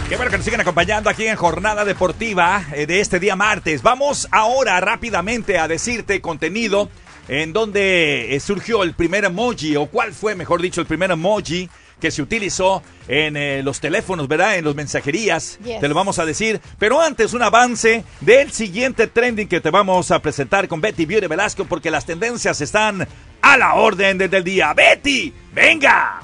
[0.08, 3.82] Qué bueno que nos siguen acompañando aquí en Jornada Deportiva eh, de este día martes.
[3.82, 6.90] Vamos ahora rápidamente a decirte contenido
[7.28, 11.70] en donde eh, surgió el primer emoji, o cuál fue, mejor dicho, el primer emoji
[12.02, 14.58] que se utilizó en eh, los teléfonos, ¿verdad?
[14.58, 15.58] En los mensajerías.
[15.64, 15.80] Yes.
[15.80, 16.60] Te lo vamos a decir.
[16.78, 21.28] Pero antes, un avance del siguiente trending que te vamos a presentar con Betty Beauty
[21.28, 23.08] Velasco, porque las tendencias están
[23.42, 24.74] a la orden desde el día.
[24.74, 25.34] ¡Betty!
[25.54, 26.22] ¡Venga!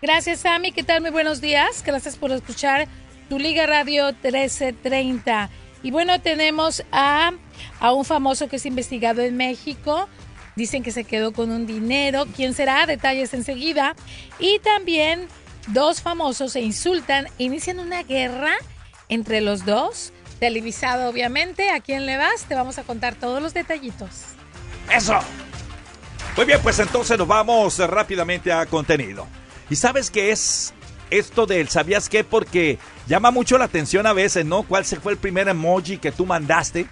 [0.00, 0.72] Gracias, Sammy.
[0.72, 1.00] ¿Qué tal?
[1.00, 1.82] Muy buenos días.
[1.84, 2.86] Gracias por escuchar
[3.28, 5.50] tu Liga Radio 1330.
[5.82, 7.32] Y bueno, tenemos a,
[7.80, 10.08] a un famoso que es investigado en México.
[10.56, 12.26] Dicen que se quedó con un dinero.
[12.34, 12.86] ¿Quién será?
[12.86, 13.96] Detalles enseguida.
[14.38, 15.28] Y también
[15.68, 17.26] dos famosos se insultan.
[17.38, 18.54] Inician una guerra
[19.08, 20.12] entre los dos.
[20.38, 21.70] Televisado, obviamente.
[21.70, 22.44] ¿A quién le vas?
[22.44, 24.10] Te vamos a contar todos los detallitos.
[24.92, 25.18] ¡Eso!
[26.36, 29.26] Muy bien, pues entonces nos vamos rápidamente a contenido.
[29.70, 30.74] ¿Y sabes qué es
[31.10, 32.24] esto del sabías qué?
[32.24, 34.64] Porque llama mucho la atención a veces, ¿no?
[34.64, 36.86] ¿Cuál se fue el primer emoji que tú mandaste?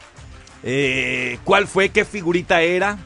[0.62, 1.88] Eh, ¿Cuál fue?
[1.88, 2.98] ¿Qué figurita era?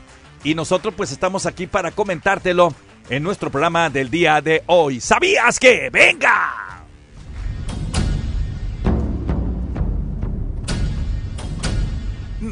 [0.47, 2.73] Y nosotros pues estamos aquí para comentártelo
[3.11, 5.01] en nuestro programa del día de hoy.
[5.01, 5.91] ¿Sabías qué?
[5.91, 6.87] ¡Venga!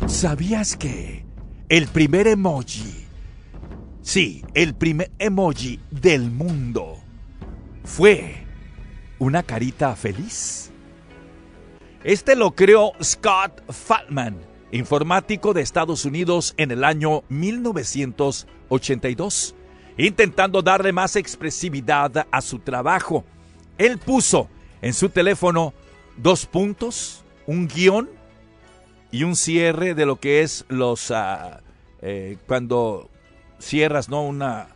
[0.09, 1.24] ¿Sabías que
[1.68, 3.07] el primer emoji,
[4.02, 6.96] sí, el primer emoji del mundo
[7.85, 8.44] fue
[9.20, 10.72] una carita feliz?
[12.02, 14.40] Este lo creó Scott Fatman,
[14.74, 19.54] informático de Estados Unidos en el año 1982,
[19.96, 23.24] intentando darle más expresividad a su trabajo.
[23.78, 24.48] Él puso
[24.82, 25.72] en su teléfono
[26.16, 28.10] dos puntos, un guion
[29.12, 31.60] y un cierre de lo que es los ah,
[32.02, 33.08] eh, cuando
[33.60, 34.70] cierras no una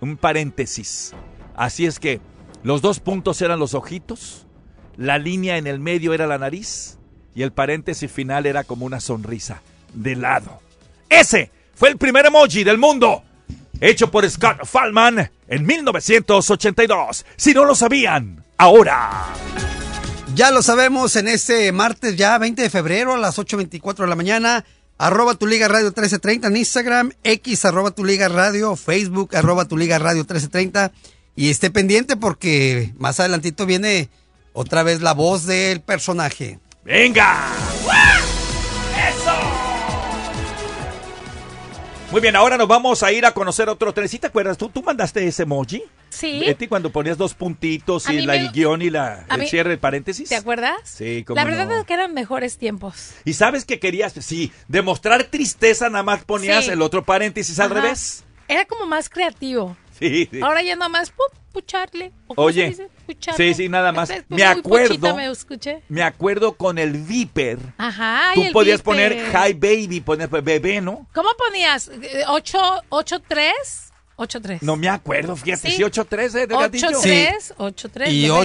[0.00, 1.12] un paréntesis
[1.56, 2.20] así es que
[2.62, 4.46] los dos puntos eran los ojitos
[4.96, 7.00] la línea en el medio era la nariz
[7.34, 10.60] y el paréntesis final era como una sonrisa de lado
[11.08, 13.22] ese fue el primer emoji del mundo
[13.80, 19.34] hecho por Scott Fallman en 1982 si no lo sabían ahora
[20.34, 24.16] Ya lo sabemos en este martes ya 20 de febrero a las 8.24 de la
[24.16, 24.64] mañana.
[24.98, 29.76] Arroba tu liga radio 1330 en Instagram, X arroba tu liga radio, Facebook arroba tu
[29.76, 30.90] liga radio 1330.
[31.36, 34.08] Y esté pendiente porque más adelantito viene
[34.54, 36.58] otra vez la voz del personaje.
[36.84, 37.46] ¡Venga!
[39.08, 39.32] ¡Eso!
[42.10, 44.08] Muy bien, ahora nos vamos a ir a conocer otro tren.
[44.08, 44.56] ¿Sí te acuerdas?
[44.58, 45.82] ¿Tú, tú mandaste ese emoji?
[46.10, 46.38] Sí.
[46.46, 49.72] Betty, cuando ponías dos puntitos y la, me- el guion y la, el mí- cierre,
[49.72, 50.28] el paréntesis.
[50.28, 50.76] ¿Te acuerdas?
[50.84, 51.80] Sí, cómo La verdad no.
[51.80, 53.14] es que eran mejores tiempos.
[53.24, 54.12] ¿Y sabes que querías?
[54.20, 56.70] Sí, demostrar tristeza, nada más ponías Sí.
[56.70, 58.22] el otro paréntesis al revés.
[58.46, 59.76] Era como más creativo.
[60.08, 60.40] Sí, sí.
[60.42, 62.12] Ahora ya nada más pu- pucharle.
[62.26, 62.88] ¿O cómo se Oye, dice?
[63.06, 63.54] Pucharle.
[63.54, 64.10] sí, sí, nada más.
[64.10, 64.88] Este, Me muy acuerdo.
[64.88, 65.82] pochita me escuché.
[65.88, 67.58] Me acuerdo con el Viper.
[67.78, 68.32] Ajá.
[68.32, 68.84] y Tú el podías Viper.
[68.84, 71.06] poner Hi Baby, poner pues, bebé, ¿no?
[71.14, 71.88] ¿Cómo ponías?
[71.88, 73.90] Eh, ¿Ocho, ocho, tres?
[74.16, 74.58] 8-3.
[74.62, 75.76] No me acuerdo, fíjate, Sí.
[75.78, 76.88] sí, 8-3 eh, de gatillo.
[76.88, 78.08] 8-3, 8-3.
[78.12, 78.38] Y bebé.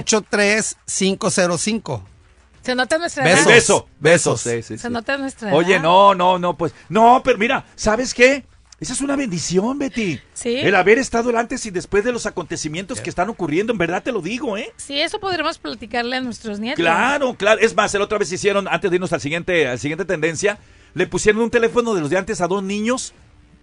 [0.87, 2.03] 83505.
[2.61, 3.45] Se nota nuestra Besos.
[3.45, 3.53] edad.
[3.55, 4.41] Beso, besos.
[4.41, 4.93] Sí, sí, Se sí.
[4.93, 5.83] nota nuestra Oye, edad.
[5.83, 6.73] no, no, no, pues.
[6.89, 8.43] No, pero mira, ¿sabes qué?
[8.79, 10.21] Esa es una bendición, Betty.
[10.33, 10.55] Sí.
[10.55, 14.01] El haber estado el antes y después de los acontecimientos que están ocurriendo, en verdad
[14.01, 14.71] te lo digo, ¿eh?
[14.77, 16.81] Sí, eso podremos platicarle a nuestros nietos.
[16.81, 17.59] Claro, claro.
[17.59, 20.59] Es más, la otra vez hicieron, antes de irnos al siguiente, al siguiente tendencia,
[20.93, 23.13] le pusieron un teléfono de los de antes a dos niños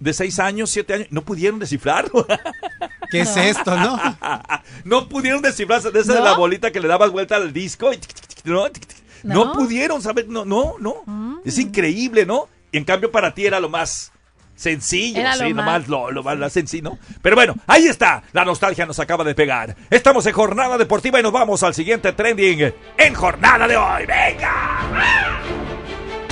[0.00, 1.08] de seis años, siete años.
[1.10, 2.26] No pudieron descifrarlo.
[3.10, 3.98] ¿Qué es esto, no?
[4.84, 7.90] no pudieron descifrarse de esa de la bolita que le dabas vuelta al disco.
[7.90, 8.64] y tic, tic, tic, ¿no?
[8.70, 9.06] Tic, tic, tic.
[9.22, 9.46] No.
[9.46, 9.52] ¿No?
[9.54, 10.28] Pudieron, ¿sabes?
[10.28, 11.40] No, no, no.
[11.44, 12.48] Es increíble, ¿no?
[12.70, 14.12] Y en cambio para ti era lo más
[14.56, 16.98] sencillo, Era sí, lo nomás más- lo, lo más lo sencillo, ¿no?
[17.22, 18.22] Pero bueno, ahí está.
[18.32, 19.76] La nostalgia nos acaba de pegar.
[19.90, 24.06] Estamos en jornada deportiva y nos vamos al siguiente trending en jornada de hoy.
[24.06, 24.80] ¡Venga!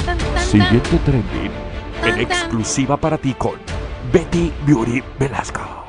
[0.05, 0.45] Tan, tan, tan.
[0.45, 1.51] Siguiente trending.
[2.05, 3.55] En exclusiva para ti con
[4.13, 5.84] Betty Beauty Velasco.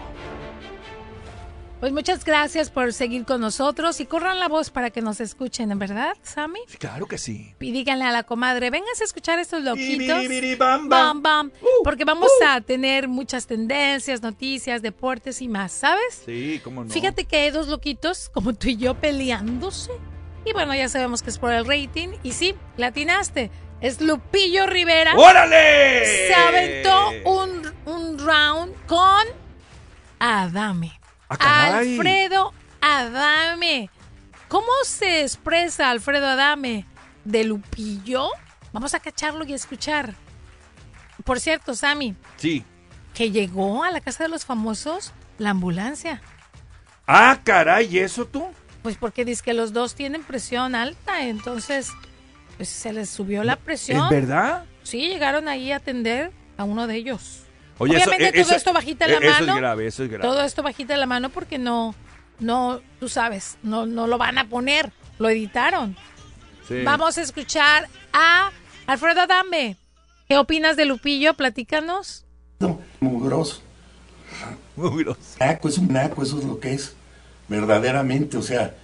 [1.86, 5.70] Pues muchas gracias por seguir con nosotros y corran la voz para que nos escuchen,
[5.72, 6.62] ¿en verdad, Sammy?
[6.68, 7.54] Sí, claro que sí.
[7.60, 10.28] Y díganle a la comadre, vénganse a escuchar estos loquitos.
[10.58, 11.22] Bam, Bam, bam.
[11.22, 11.52] bam.
[11.84, 16.24] Porque vamos a tener muchas tendencias, noticias, deportes y más, ¿sabes?
[16.26, 16.90] Sí, cómo no.
[16.90, 19.92] Fíjate que hay dos loquitos como tú y yo peleándose.
[20.44, 22.10] Y bueno, ya sabemos que es por el rating.
[22.24, 23.52] Y sí, latinaste.
[23.80, 25.14] Es Lupillo Rivera.
[25.16, 26.04] ¡Órale!
[26.30, 29.28] Se aventó un, un round con
[30.18, 31.00] Adame.
[31.40, 31.78] Ah.
[31.78, 33.90] Alfredo Adame.
[34.48, 36.86] ¿Cómo se expresa Alfredo Adame
[37.24, 38.30] de Lupillo?
[38.74, 40.14] Vamos a cacharlo y escuchar.
[41.24, 42.64] Por cierto, Sammy, Sí.
[43.14, 46.22] que llegó a la casa de los famosos la ambulancia.
[47.08, 48.46] Ah, caray, ¿y eso tú?
[48.84, 51.92] Pues porque dice que los dos tienen presión alta, entonces
[52.58, 54.04] pues se les subió la presión.
[54.04, 54.66] ¿Es verdad?
[54.84, 57.45] Sí, llegaron ahí a atender a uno de ellos.
[57.78, 59.32] Oye, eso- Obviamente eh, todo eso- esto bajita la eh, mano.
[59.36, 60.24] Eso es grave, eso es grave.
[60.28, 61.94] Todo esto bajita la mano porque no,
[62.40, 65.96] no, tú sabes, no, no lo van a poner, lo editaron.
[66.68, 66.82] Sí.
[66.84, 68.52] Vamos a escuchar a
[68.88, 69.78] Alfredo Adame.
[70.28, 71.34] ¿Qué opinas de Lupillo?
[71.36, 72.26] Platícanos.
[73.00, 73.62] mugroso.
[74.76, 75.20] Mugroso.
[75.40, 76.96] Naco, es un naco, eso es lo que es.
[77.48, 78.76] Verdaderamente, o sea,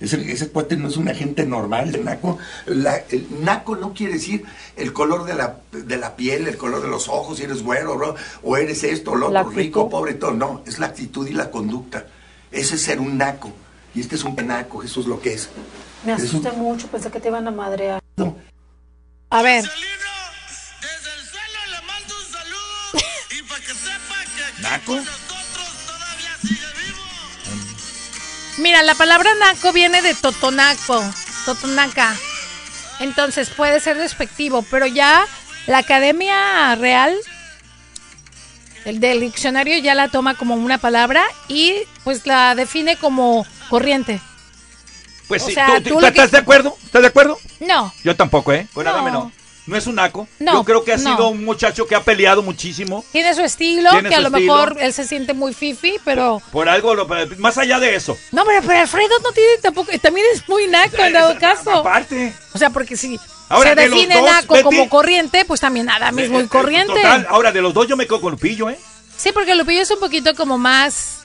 [0.00, 1.94] ese, ese cuate no es una gente normal.
[1.94, 4.44] El naco, la- el naco no quiere decir
[4.76, 7.96] el color de la, de la piel, el color de los ojos, si eres güero,
[7.96, 10.32] bro, o eres esto, o lo otro, rico, pobre, todo.
[10.32, 12.06] No, es la actitud y la conducta.
[12.50, 13.52] Ese es ser un naco.
[13.94, 15.48] Y este es un naco, eso es lo que es.
[16.04, 18.00] Me Es un- asusté mucho, pensé que te iban a madrear.
[19.30, 19.64] A ver.
[24.60, 24.98] ¿Naco?
[28.58, 31.02] Mira, la palabra naco viene de totonaco,
[31.44, 32.14] totonaca.
[33.00, 35.26] Entonces puede ser despectivo, pero ya
[35.66, 37.14] la Academia Real,
[38.86, 44.20] el del diccionario ya la toma como una palabra y pues la define como corriente.
[45.28, 46.76] Pues O sí, sea, ¿tú, tú tú- lo ¿estás que- de acuerdo?
[46.84, 47.38] ¿Estás de acuerdo?
[47.60, 48.66] No, Yo tampoco, ¿eh?
[48.72, 48.90] Con No.
[48.90, 49.32] Adame no.
[49.66, 50.28] No es un naco.
[50.38, 51.10] No, Yo creo que ha no.
[51.16, 53.04] sido un muchacho que ha peleado muchísimo.
[53.10, 54.54] tiene su estilo, Tiene que a su lo estilo.
[54.54, 56.40] mejor él se siente muy fifi, pero...
[56.52, 58.16] Por algo, lo- más allá de eso.
[58.30, 61.70] No, pero, pero Alfredo no tiene tampoco, también es muy naco en dado caso.
[61.72, 62.32] Aparte.
[62.54, 65.60] O sea, porque si Ahora, se de los define dos, naco Betty- como corriente, pues
[65.60, 66.94] también Adam es Eh, muy eh, corriente.
[66.94, 68.78] Total, ahora de los dos yo me quedo con Lupillo, ¿eh?
[69.16, 71.18] Sí, porque Lupillo es un poquito como más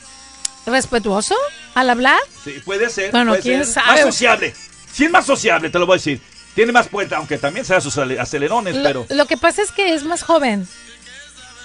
[0.65, 1.35] respetuoso
[1.73, 2.19] al hablar.
[2.43, 3.11] Sí, puede ser.
[3.11, 3.73] Bueno, puede quién ser.
[3.75, 3.87] sabe.
[3.87, 4.53] Más sociable.
[4.91, 6.21] Sí, es más sociable, te lo voy a decir.
[6.55, 9.05] Tiene más puerta, aunque también sea sus acelerones, Lo, pero.
[9.09, 10.67] lo que pasa es que es más joven.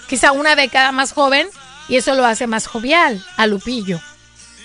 [0.08, 1.48] Quizá una década más joven
[1.88, 4.00] y eso lo hace más jovial a Lupillo.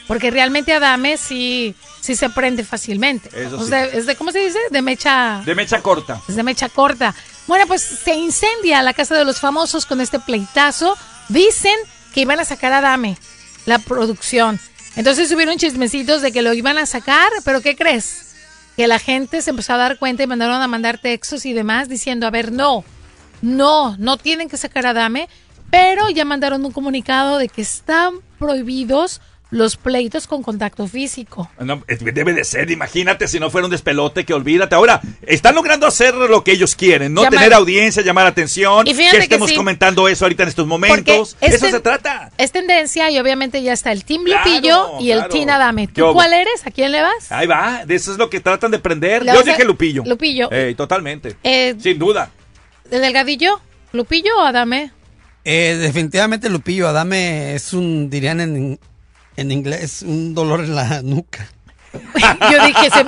[0.07, 3.29] Porque realmente Adame sí, sí se prende fácilmente.
[3.33, 3.69] Eso O sí.
[3.69, 4.59] sea, es de, ¿cómo se dice?
[4.69, 5.41] De mecha...
[5.45, 6.21] De mecha corta.
[6.27, 7.15] Es de mecha corta.
[7.47, 10.97] Bueno, pues se incendia la casa de los famosos con este pleitazo.
[11.29, 11.75] Dicen
[12.13, 13.17] que iban a sacar a Dame,
[13.65, 14.59] la producción.
[14.97, 18.30] Entonces subieron chismecitos de que lo iban a sacar, pero ¿qué crees?
[18.81, 21.87] Que la gente se empezó a dar cuenta y mandaron a mandar textos y demás
[21.87, 22.83] diciendo, a ver, no,
[23.43, 25.29] no, no tienen que sacar a Dame,
[25.69, 31.49] pero ya mandaron un comunicado de que están prohibidos los pleitos con contacto físico.
[31.59, 34.75] No, eh, debe de ser, imagínate si no fuera un despelote que olvídate.
[34.75, 37.21] Ahora, están logrando hacer lo que ellos quieren, ¿no?
[37.23, 39.55] Llamar- Tener audiencia, llamar atención, Y que fíjate que estemos sí.
[39.57, 41.35] comentando eso ahorita en estos momentos.
[41.39, 42.31] Porque Eso se trata.
[42.37, 45.51] Es tendencia y obviamente ya está el Team Claro, Lupillo y el claro.
[45.51, 45.87] Adame.
[45.87, 46.65] ¿Qué ¿Tú cuál eres?
[46.65, 47.29] ¿A quién le vas?
[47.31, 49.25] Ahí va, de eso es lo que tratan de prender.
[49.25, 50.03] Yo dije Lupillo.
[50.05, 50.49] Lupillo.
[50.51, 51.35] Ey, totalmente.
[51.43, 52.31] Eh, Sin duda.
[52.89, 53.59] ¿El delgadillo?
[53.91, 54.91] ¿Lupillo o Adame?
[55.43, 58.79] Eh, definitivamente Lupillo Adame es un, dirían en,
[59.37, 61.47] en inglés, un dolor en la nuca.
[62.49, 63.03] Yo dije, se,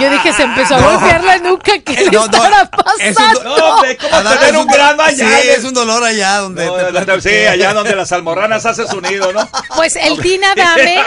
[0.00, 1.70] yo dije, se empezó a golpear la nuca.
[1.84, 3.38] ¿Qué le No, no, estará es pasando?
[3.38, 5.28] un- No, hombre, ¿cómo Adán, tener es un grano allá?
[5.40, 6.66] Sí, es un dolor allá donde.
[6.66, 9.48] No, te sí, allá donde las almorranas hacen su nido, ¿no?
[9.76, 11.00] Pues el Tina Dame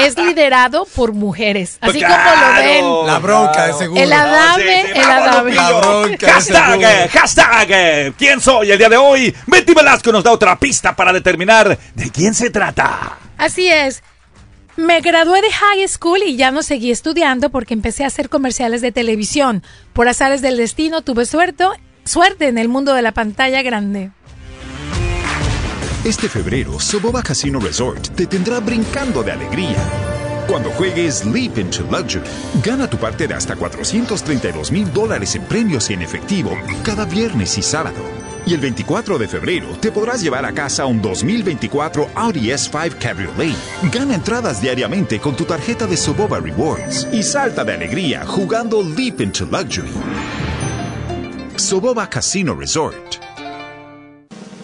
[0.00, 2.54] es liderado por mujeres, así Claro, como lo
[3.00, 3.06] ven.
[3.06, 4.02] La bronca, de seguro.
[4.02, 5.54] El Adame, No, sí, sí, el Adame.
[5.54, 9.34] La bronca, Hashtag, hashtag, ¿quién soy el día de hoy?
[9.46, 13.16] Betty Velasco nos da otra pista para determinar de quién se trata.
[13.38, 14.02] Así es.
[14.76, 18.82] Me gradué de high school y ya no seguí estudiando porque empecé a hacer comerciales
[18.82, 19.62] de televisión.
[19.94, 21.64] Por azares del destino tuve suerte,
[22.04, 24.10] suerte en el mundo de la pantalla grande.
[26.04, 29.76] Este febrero, Soboba Casino Resort te tendrá brincando de alegría.
[30.46, 32.24] Cuando juegues Leap into Luxury,
[32.62, 37.58] gana tu parte de hasta 432 mil dólares en premios y en efectivo cada viernes
[37.58, 38.25] y sábado.
[38.46, 43.56] Y el 24 de febrero te podrás llevar a casa un 2024 Audi S5 Cabriolet.
[43.92, 49.20] Gana entradas diariamente con tu tarjeta de Soboba Rewards y salta de alegría jugando Leap
[49.20, 49.90] into Luxury.
[51.56, 53.16] Soboba Casino Resort.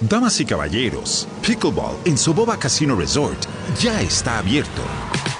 [0.00, 3.38] Damas y caballeros, Pickleball en Soboba Casino Resort
[3.80, 4.82] ya está abierto.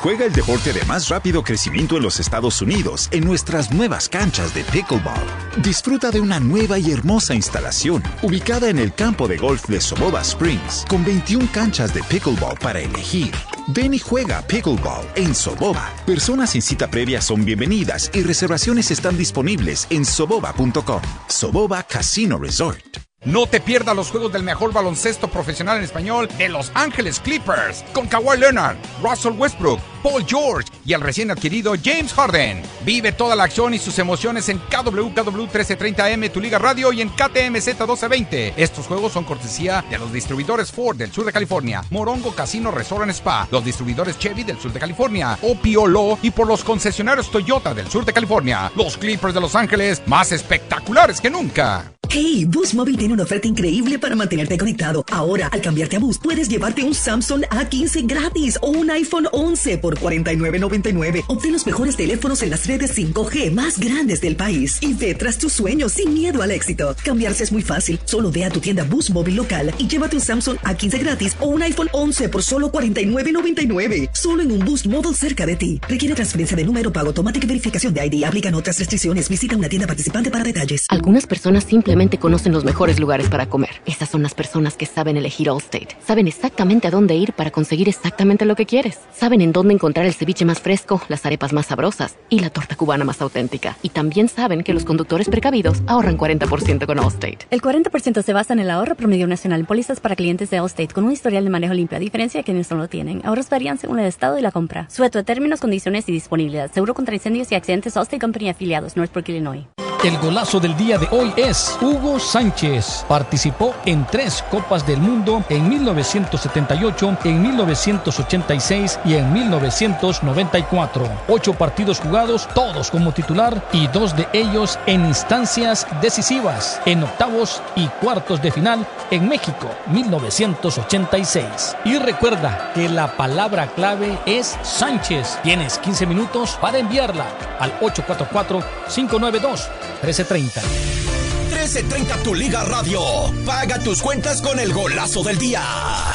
[0.03, 4.53] Juega el deporte de más rápido crecimiento en los Estados Unidos en nuestras nuevas canchas
[4.53, 5.15] de Pickleball.
[5.63, 10.23] Disfruta de una nueva y hermosa instalación ubicada en el campo de golf de Soboba
[10.23, 13.31] Springs con 21 canchas de Pickleball para elegir.
[13.69, 15.89] Ven y juega Pickleball en Soboba.
[16.05, 21.03] Personas sin cita previa son bienvenidas y reservaciones están disponibles en soboba.com.
[21.29, 23.02] Soboba Casino Resort.
[23.25, 27.85] No te pierdas los juegos del mejor baloncesto profesional en español de Los Ángeles Clippers
[27.93, 32.61] con Kawhi Leonard, Russell Westbrook, Paul George y el recién adquirido James Harden.
[32.85, 37.11] Vive toda la acción y sus emociones en KWKW 1330M, tu liga radio y en
[37.11, 38.55] KTMZ 1220.
[38.57, 43.03] Estos juegos son cortesía de los distribuidores Ford del sur de California, Morongo Casino Resort
[43.03, 47.73] and Spa, los distribuidores Chevy del sur de California, Opiolo y por los concesionarios Toyota
[47.73, 48.73] del sur de California.
[48.75, 51.93] Los Clippers de Los Ángeles más espectaculares que nunca.
[52.15, 55.05] Hey, Boost Mobile una oferta increíble para mantenerte conectado.
[55.13, 59.79] Ahora, al cambiarte a Boost, puedes llevarte un Samsung A15 gratis o un iPhone 11
[59.79, 61.25] por $49.99.
[61.29, 65.37] Obtén los mejores teléfonos en las redes 5G más grandes del país y ve tras
[65.37, 66.97] tus sueños sin miedo al éxito.
[67.05, 68.01] Cambiarse es muy fácil.
[68.07, 71.49] Solo ve a tu tienda Boost Mobile local y llévate un Samsung A15 gratis o
[71.49, 74.09] un iPhone 11 por solo $49.99.
[74.15, 75.81] Solo en un Boost Mobile cerca de ti.
[75.89, 78.25] Requiere transferencia de número pago automática y verificación de ID.
[78.25, 79.29] Aplican otras restricciones.
[79.29, 80.87] Visita una tienda participante para detalles.
[80.89, 83.83] Algunas personas simplemente conocen los mejores lugares para comer.
[83.85, 85.89] Esas son las personas que saben elegir Allstate.
[86.03, 89.01] Saben exactamente a dónde ir para conseguir exactamente lo que quieres.
[89.13, 92.77] Saben en dónde encontrar el ceviche más fresco, las arepas más sabrosas y la torta
[92.77, 93.77] cubana más auténtica.
[93.83, 97.47] Y también saben que los conductores precavidos ahorran 40% con Allstate.
[97.51, 100.95] El 40% se basa en el ahorro promedio nacional en pólizas para clientes de Allstate
[100.95, 103.21] con un historial de manejo limpio, a diferencia de quienes no lo tienen.
[103.27, 104.89] Ahorros varían según el estado y la compra.
[104.89, 106.71] Sujeto a términos, condiciones y disponibilidad.
[106.73, 109.67] Seguro contra incendios y accidentes Allstate Company afiliados, Northbrook, Illinois.
[110.05, 112.92] El golazo del día de hoy es Hugo Sánchez.
[113.09, 121.09] Participó en tres Copas del Mundo en 1978, en 1986 y en 1994.
[121.29, 127.63] Ocho partidos jugados, todos como titular y dos de ellos en instancias decisivas, en octavos
[127.77, 131.77] y cuartos de final en México, 1986.
[131.85, 135.39] Y recuerda que la palabra clave es Sánchez.
[135.43, 137.27] Tienes 15 minutos para enviarla
[137.59, 139.69] al 844 592
[140.03, 141.22] 1330.
[141.63, 143.01] 1330 Tu Liga Radio.
[143.47, 145.63] Paga tus cuentas con el golazo del día.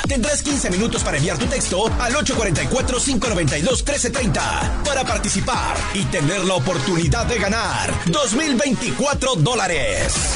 [0.05, 7.25] Tendrás 15 minutos para enviar tu texto al 844-592-1330 para participar y tener la oportunidad
[7.27, 10.36] de ganar 2024 dólares.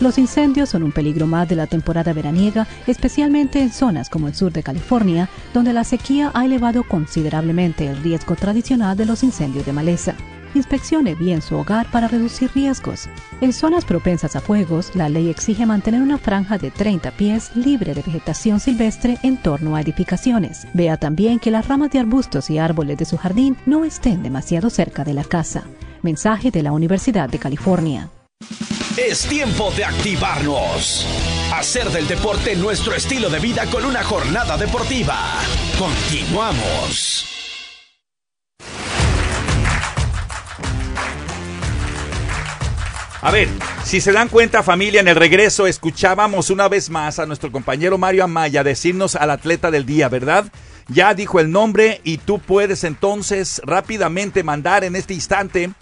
[0.00, 4.34] Los incendios son un peligro más de la temporada veraniega, especialmente en zonas como el
[4.34, 9.66] sur de California, donde la sequía ha elevado considerablemente el riesgo tradicional de los incendios
[9.66, 10.14] de maleza.
[10.54, 13.06] Inspeccione bien su hogar para reducir riesgos.
[13.42, 17.92] En zonas propensas a fuegos, la ley exige mantener una franja de 30 pies libre
[17.92, 20.66] de vegetación silvestre en torno a edificaciones.
[20.72, 24.70] Vea también que las ramas de arbustos y árboles de su jardín no estén demasiado
[24.70, 25.64] cerca de la casa.
[26.06, 28.08] Mensaje de la Universidad de California.
[28.96, 31.04] Es tiempo de activarnos.
[31.52, 35.18] Hacer del deporte nuestro estilo de vida con una jornada deportiva.
[35.76, 37.26] Continuamos.
[43.20, 43.48] A ver,
[43.82, 47.98] si se dan cuenta familia, en el regreso escuchábamos una vez más a nuestro compañero
[47.98, 50.44] Mario Amaya decirnos al atleta del día, ¿verdad?
[50.86, 55.72] Ya dijo el nombre y tú puedes entonces rápidamente mandar en este instante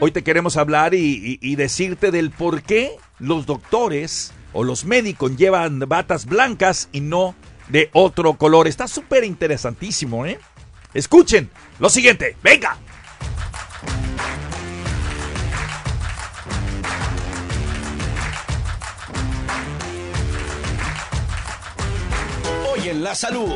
[0.00, 4.84] Hoy te queremos hablar y, y, y, decirte del por qué los doctores o los
[4.84, 7.34] médicos llevan batas blancas y no
[7.68, 8.66] de otro color.
[8.66, 10.38] Está súper interesantísimo, ¿eh?
[10.92, 11.48] Escuchen
[11.78, 12.36] lo siguiente.
[12.42, 12.76] Venga.
[22.88, 23.52] En la salud.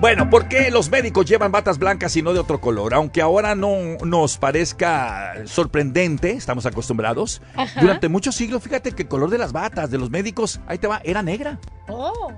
[0.00, 2.94] Bueno, ¿por qué los médicos llevan batas blancas y no de otro color?
[2.94, 7.42] Aunque ahora no nos parezca sorprendente, estamos acostumbrados.
[7.56, 7.80] Ajá.
[7.80, 10.86] Durante muchos siglos, fíjate que el color de las batas de los médicos, ahí te
[10.86, 11.58] va, era negra.
[11.88, 12.32] Oh.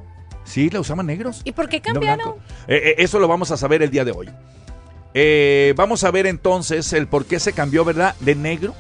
[0.45, 1.43] Sí, la usaban negros.
[1.45, 2.37] ¿Y por qué cambiaron?
[2.67, 4.31] Eh, eh, eso lo vamos a saber el día de hoy.
[5.19, 8.15] Eh, vamos a ver entonces el por qué se cambió, ¿verdad?
[8.21, 8.75] De negro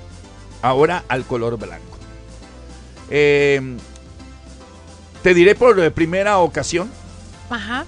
[0.61, 1.97] ahora al color blanco.
[3.09, 3.79] Eh,
[5.23, 6.91] te diré por primera ocasión,
[7.49, 7.87] Ajá.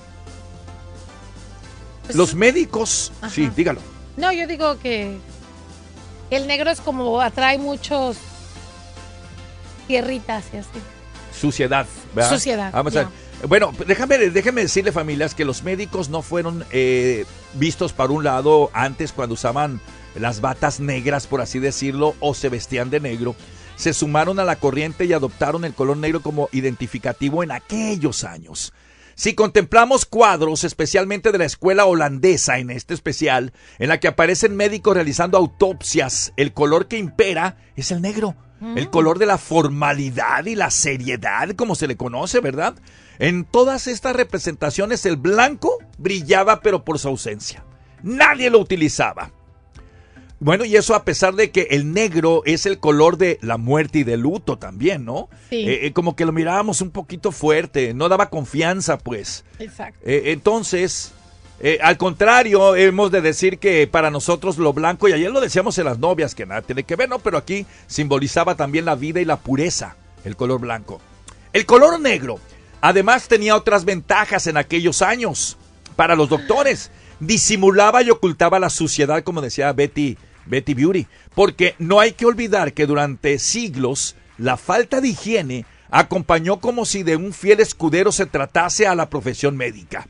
[2.07, 3.31] Pues los médicos, Ajá.
[3.31, 3.83] sí, dígalo.
[4.17, 5.19] No, yo digo que
[6.31, 8.17] el negro es como atrae muchos
[9.87, 10.69] tierritas y así.
[11.39, 12.31] Suciedad, ¿verdad?
[12.31, 13.09] Suciedad, Vamos a ver.
[13.47, 18.71] Bueno, déjame, déjame decirle, familias, que los médicos no fueron eh, vistos para un lado
[18.73, 19.81] antes cuando usaban
[20.15, 23.37] las batas negras, por así decirlo, o se vestían de negro.
[23.77, 28.73] Se sumaron a la corriente y adoptaron el color negro como identificativo en aquellos años.
[29.15, 34.55] Si contemplamos cuadros, especialmente de la escuela holandesa en este especial, en la que aparecen
[34.55, 38.37] médicos realizando autopsias, el color que impera es el negro.
[38.61, 42.75] El color de la formalidad y la seriedad, como se le conoce, ¿verdad?
[43.19, 47.65] En todas estas representaciones el blanco brillaba pero por su ausencia.
[48.03, 49.33] Nadie lo utilizaba.
[50.41, 54.01] Bueno, y eso a pesar de que el negro es el color de la muerte
[54.01, 55.29] y del luto también, ¿no?
[55.51, 55.69] Sí.
[55.69, 59.45] Eh, eh, como que lo mirábamos un poquito fuerte, no daba confianza, pues.
[59.59, 59.99] Exacto.
[60.05, 61.13] Eh, entonces,
[61.61, 65.77] eh, al contrario, hemos de decir que para nosotros lo blanco, y ayer lo decíamos
[65.79, 67.19] en las novias, que nada tiene que ver, ¿no?
[67.19, 71.01] Pero aquí simbolizaba también la vida y la pureza, el color blanco.
[71.53, 72.39] El color negro,
[72.81, 75.57] además, tenía otras ventajas en aquellos años
[75.97, 76.91] para los doctores.
[77.21, 80.17] Disimulaba y ocultaba la suciedad, como decía Betty,
[80.47, 86.61] Betty Beauty, porque no hay que olvidar que durante siglos la falta de higiene acompañó
[86.61, 90.07] como si de un fiel escudero se tratase a la profesión médica.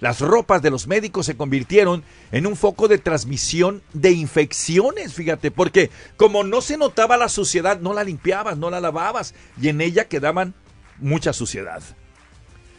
[0.00, 5.50] Las ropas de los médicos se convirtieron en un foco de transmisión de infecciones, fíjate,
[5.50, 9.80] porque como no se notaba la suciedad, no la limpiabas, no la lavabas y en
[9.80, 10.54] ella quedaban
[10.98, 11.82] mucha suciedad.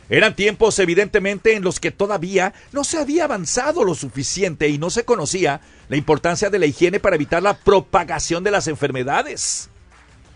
[0.10, 4.90] Eran tiempos evidentemente en los que todavía no se había avanzado lo suficiente y no
[4.90, 9.70] se conocía la importancia de la higiene para evitar la propagación de las enfermedades.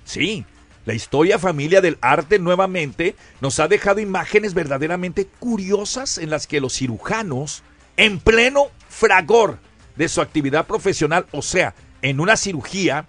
[0.03, 0.45] Sí,
[0.85, 6.59] la historia familia del arte nuevamente nos ha dejado imágenes verdaderamente curiosas en las que
[6.59, 7.63] los cirujanos,
[7.97, 9.59] en pleno fragor
[9.95, 13.05] de su actividad profesional, o sea, en una cirugía,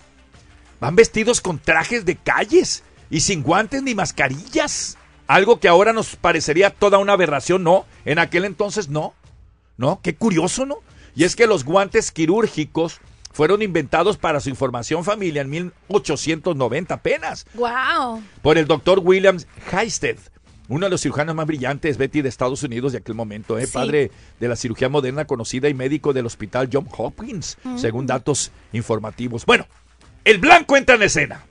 [0.80, 4.98] van vestidos con trajes de calles y sin guantes ni mascarillas.
[5.26, 7.86] Algo que ahora nos parecería toda una aberración, ¿no?
[8.04, 9.14] En aquel entonces no.
[9.78, 10.00] ¿No?
[10.02, 10.76] Qué curioso, ¿no?
[11.14, 13.00] Y es que los guantes quirúrgicos
[13.32, 18.22] fueron inventados para su información familia en 1890 apenas Wow.
[18.42, 19.38] por el doctor William
[19.72, 20.18] Heisted.
[20.68, 23.66] uno de los cirujanos más brillantes, Betty, de Estados Unidos de aquel momento, ¿eh?
[23.66, 23.72] Sí.
[23.72, 24.10] padre
[24.40, 27.78] de la cirugía moderna conocida y médico del hospital John Hopkins, Mm.
[27.78, 29.44] según datos informativos.
[29.46, 29.66] Bueno,
[30.24, 31.44] el blanco entra en escena.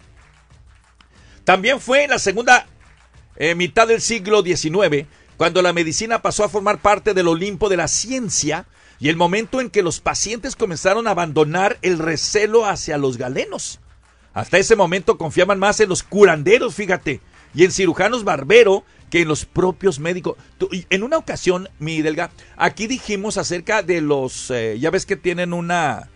[1.43, 2.65] También fue en la segunda
[3.41, 7.77] eh, mitad del siglo XIX cuando la medicina pasó a formar parte del Olimpo de
[7.77, 8.67] la ciencia
[8.99, 13.79] y el momento en que los pacientes comenzaron a abandonar el recelo hacia los galenos.
[14.35, 17.19] Hasta ese momento confiaban más en los curanderos, fíjate,
[17.55, 20.37] y en cirujanos barbero que en los propios médicos.
[20.91, 25.53] En una ocasión, mi Delga, aquí dijimos acerca de los, eh, ya ves que tienen
[25.53, 26.11] una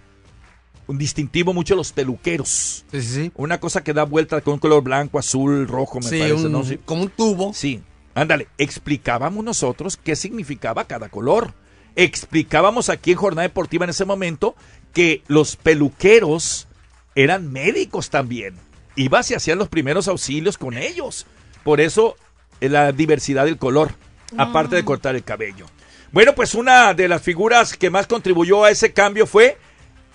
[0.88, 2.86] un distintivo mucho los peluqueros.
[2.92, 3.32] Sí, sí, sí.
[3.36, 6.52] Una cosa que da vuelta con un color blanco, azul, rojo, me Sí, parece, un-
[6.52, 6.64] ¿no?
[6.64, 6.80] Sí.
[6.86, 7.54] como un tubo.
[7.54, 7.82] Sí.
[8.14, 11.54] Ándale, explicábamos nosotros qué significaba cada color.
[11.96, 14.56] Explicábamos aquí en Jornada Deportiva en ese momento
[14.94, 16.68] que los peluqueros
[17.16, 18.56] eran médicos también.
[18.96, 21.26] Ibas y hacían los primeros auxilios con ellos.
[21.64, 22.16] Por eso
[22.62, 23.92] eh, la diversidad del color,
[24.38, 25.66] aparte de cortar el cabello.
[26.12, 29.58] Bueno, pues una de las figuras que más contribuyó a ese cambio fue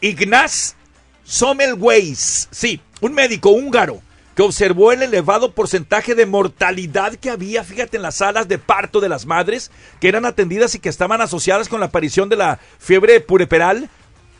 [0.00, 0.76] Ignaz
[1.24, 4.02] Sommelweis, sí, un médico húngaro
[4.34, 9.00] que observó el elevado porcentaje de mortalidad que había, fíjate, en las salas de parto
[9.00, 9.70] de las madres
[10.00, 13.90] que eran atendidas y que estaban asociadas con la aparición de la fiebre pureperal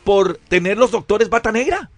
[0.03, 1.91] por tener los doctores bata negra.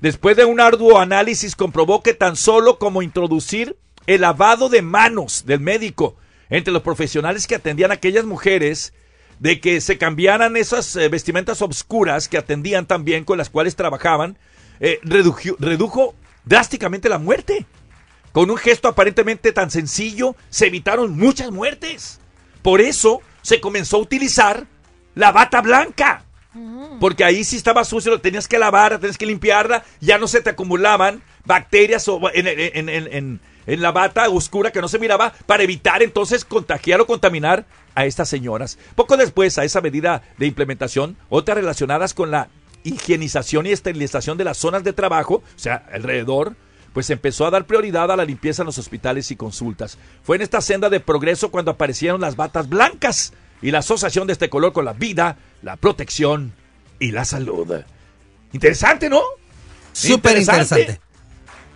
[0.00, 5.44] Después de un arduo análisis comprobó que tan solo como introducir el lavado de manos
[5.46, 6.16] del médico
[6.48, 8.92] entre los profesionales que atendían a aquellas mujeres,
[9.40, 14.38] de que se cambiaran esas eh, vestimentas obscuras que atendían también, con las cuales trabajaban,
[14.78, 16.14] eh, redujo, redujo
[16.44, 17.66] drásticamente la muerte.
[18.32, 22.20] Con un gesto aparentemente tan sencillo, se evitaron muchas muertes.
[22.62, 24.66] Por eso se comenzó a utilizar
[25.16, 26.24] la bata blanca.
[27.00, 30.40] Porque ahí sí estaba sucio, lo tenías que lavar, tenías que limpiarla, ya no se
[30.40, 33.40] te acumulaban bacterias o en, en- en-
[33.74, 38.04] en- la bata oscura que no se miraba para evitar entonces contagiar o contaminar a
[38.06, 38.78] estas señoras.
[38.94, 42.48] Poco después a esa medida de implementación, otras relacionadas con la
[42.84, 46.54] higienización y esterilización de las zonas de trabajo, o sea, alrededor,
[46.92, 49.98] pues empezó a dar prioridad a la limpieza en los hospitales y consultas.
[50.22, 54.32] Fue en esta senda de progreso cuando aparecieron las batas blancas y la asociación de
[54.32, 56.52] este color con la vida, la protección
[56.98, 57.82] y la salud.
[58.52, 59.20] Interesante, ¿no?
[59.92, 61.00] Súper interesante.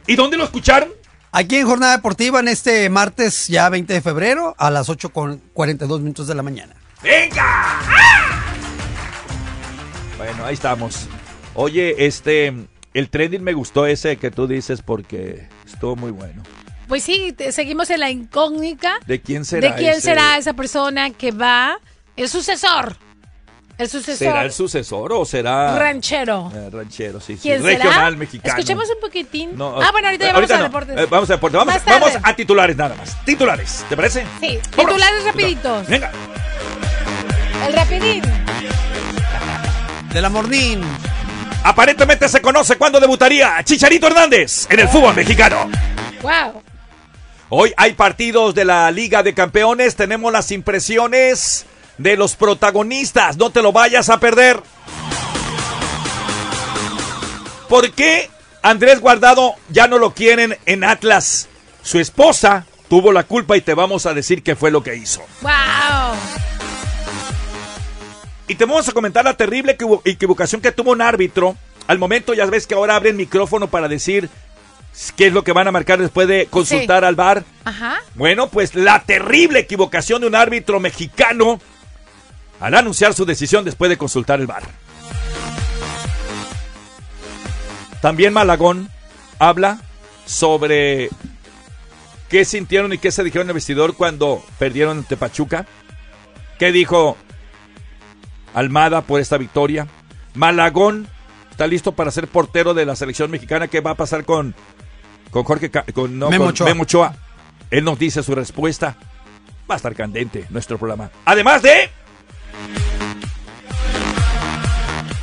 [0.07, 0.89] ¿Y dónde lo escucharon?
[1.37, 5.39] Aquí en Jornada Deportiva en este martes ya 20 de febrero a las 8 con
[5.53, 6.75] 42 minutos de la mañana.
[7.03, 7.81] ¡Venga!
[10.17, 11.09] Bueno, ahí estamos.
[11.55, 12.55] Oye, este,
[12.95, 16.45] el trending me gustó ese que tú dices porque estuvo muy bueno.
[16.87, 19.71] Pues sí, te- seguimos en la incógnita ¿De quién será?
[19.71, 20.03] de quién ese?
[20.03, 21.79] será esa persona que va,
[22.17, 22.97] el sucesor,
[23.77, 26.51] el sucesor ¿Será el sucesor o será ranchero.
[26.55, 27.43] Eh, ranchero, sí, sí.
[27.43, 28.11] ¿Quién Regional será?
[28.13, 28.55] mexicano.
[28.59, 29.57] Escuchemos un poquitín.
[29.57, 30.63] No, ah, bueno, ahorita ya vamos a no.
[30.65, 30.99] deportes.
[30.99, 31.85] Eh, vamos a deportes.
[31.87, 33.25] Vamos, a titulares nada más.
[33.25, 34.27] Titulares, ¿te parece?
[34.41, 34.95] Sí, Vámonos.
[34.95, 35.89] titulares rapiditos.
[35.89, 36.13] Venga.
[37.67, 38.23] El rapidín.
[40.13, 40.81] De la Mornín.
[41.65, 45.69] Aparentemente se conoce cuándo debutaría Chicharito Hernández en el fútbol mexicano.
[46.23, 46.63] Wow.
[47.49, 49.97] Hoy hay partidos de la Liga de Campeones.
[49.97, 51.67] Tenemos las impresiones
[51.99, 53.37] de los protagonistas.
[53.37, 54.61] No te lo vayas a perder.
[57.69, 58.31] ¿Por qué
[58.63, 61.49] Andrés Guardado ya no lo quieren en Atlas?
[61.83, 65.21] Su esposa tuvo la culpa y te vamos a decir qué fue lo que hizo.
[65.43, 65.53] Wow.
[68.47, 71.57] Y te vamos a comentar la terrible equivo- equivocación que tuvo un árbitro.
[71.87, 74.29] Al momento ya ves que ahora abren micrófono para decir
[75.17, 77.07] qué es lo que van a marcar después de consultar Sí.
[77.07, 77.45] al bar.
[77.65, 77.97] Ajá.
[78.15, 81.61] Bueno, pues la terrible equivocación de un árbitro mexicano
[82.61, 84.63] al anunciar su decisión después de consultar el bar.
[88.01, 88.91] También Malagón
[89.39, 89.81] habla
[90.27, 91.09] sobre
[92.29, 95.67] qué sintieron y qué se dijeron en el vestidor cuando perdieron ante Pachuca.
[96.59, 97.17] ¿Qué dijo
[98.53, 99.87] Almada por esta victoria?
[100.35, 101.09] Malagón
[101.51, 103.69] está listo para ser portero de la selección mexicana.
[103.69, 104.55] ¿Qué va a pasar con,
[105.31, 106.67] con Jorge con, no, Memo con Ochoa.
[106.69, 107.15] Memo Ochoa?
[107.71, 108.97] Él nos dice su respuesta.
[109.69, 111.11] Va a estar candente nuestro programa.
[111.25, 111.91] Además de...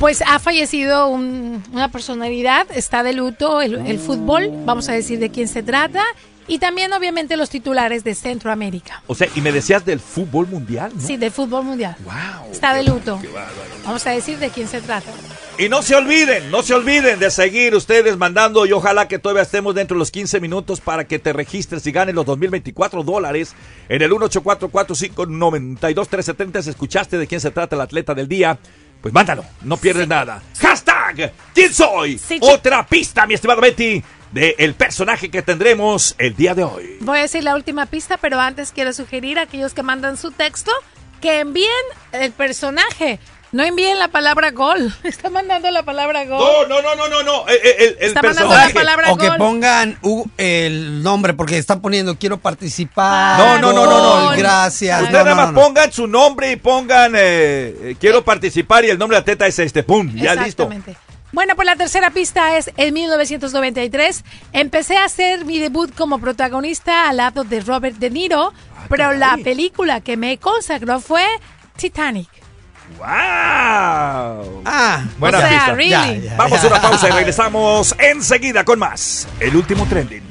[0.02, 5.20] Pues ha fallecido un- una personalidad, está de luto el, el fútbol, vamos a decir
[5.20, 6.02] de quién se trata,
[6.48, 9.00] y también obviamente los titulares de Centroamérica.
[9.06, 11.00] O sea, y me decías del fútbol mundial, ¿no?
[11.00, 11.94] Sí, del fútbol mundial.
[12.04, 12.50] Wow.
[12.50, 13.20] Está de luto.
[13.22, 13.52] Qué bárbaro.
[13.84, 15.08] Vamos a decir de quién se trata.
[15.56, 19.42] Y no se olviden, no se olviden de seguir ustedes mandando y ojalá que todavía
[19.42, 23.54] estemos dentro de los 15 minutos para que te registres y ganes los 2024 dólares
[23.88, 26.62] en el 1844592370.
[26.62, 28.58] Si escuchaste de quién se trata el atleta del día,
[29.02, 30.40] pues mándalo, no pierdes nada.
[30.60, 32.18] Hashtag, ¿quién soy?
[32.18, 34.02] Sí, Otra pista, mi estimada Betty.
[34.30, 36.96] del personaje que tendremos el día de hoy.
[37.00, 40.30] Voy a decir la última pista, pero antes quiero sugerir a aquellos que mandan su
[40.30, 40.70] texto
[41.20, 41.68] que envíen
[42.12, 43.18] el personaje.
[43.52, 44.92] No envíen la palabra gol.
[45.04, 46.66] Está mandando la palabra gol.
[46.68, 47.46] No, no, no, no, no, no.
[47.48, 49.36] El, el- el Está mandando la palabra O que gol.
[49.36, 53.38] pongan uh, el nombre, porque están poniendo quiero participar.
[53.38, 54.36] No, no, no, no, no.
[54.38, 55.02] Gracias.
[55.02, 55.66] Ustedes No, nada no, más no, no.
[55.66, 59.46] pongan su nombre y pongan eh, eh, quiero participar y el nombre de la teta
[59.46, 59.82] es este.
[59.82, 60.08] ¡Pum!
[60.14, 60.62] Ya listo.
[60.64, 60.96] Exactamente.
[61.32, 64.22] Bueno, pues la tercera pista es en 1993
[64.52, 69.12] empecé a hacer mi debut como protagonista al lado de Robert De Niro, Ah, pero
[69.14, 71.24] la película que me consagró fue
[71.76, 72.28] Titanic.
[72.98, 74.62] ¡Wow!
[74.64, 75.74] Ah, Buena o sea, pista.
[75.74, 75.90] really.
[75.90, 76.36] Ya, ya.
[76.36, 79.26] Vamos a una pausa y regresamos enseguida con más.
[79.40, 80.22] El último trending.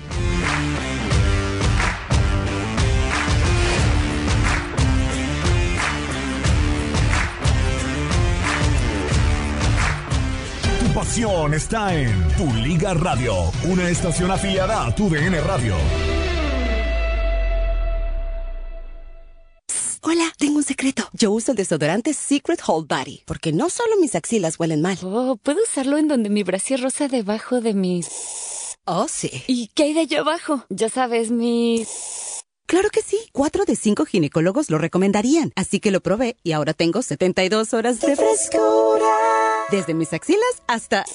[10.80, 15.76] Tu pasión está en Tu Liga Radio, una estación afiliada a Tu DN Radio.
[20.03, 21.07] Hola, tengo un secreto.
[21.13, 24.97] Yo uso el desodorante Secret Hold Body porque no solo mis axilas huelen mal.
[25.03, 28.09] Oh, ¿puedo usarlo en donde mi brasier rosa debajo de mis...
[28.85, 29.43] Oh, sí.
[29.45, 30.65] ¿Y qué hay de allá abajo?
[30.69, 31.87] Ya sabes, mis...
[32.65, 33.19] Claro que sí.
[33.31, 35.51] Cuatro de cinco ginecólogos lo recomendarían.
[35.55, 39.30] Así que lo probé y ahora tengo 72 horas de frescura.
[39.72, 41.05] Desde mis axilas hasta...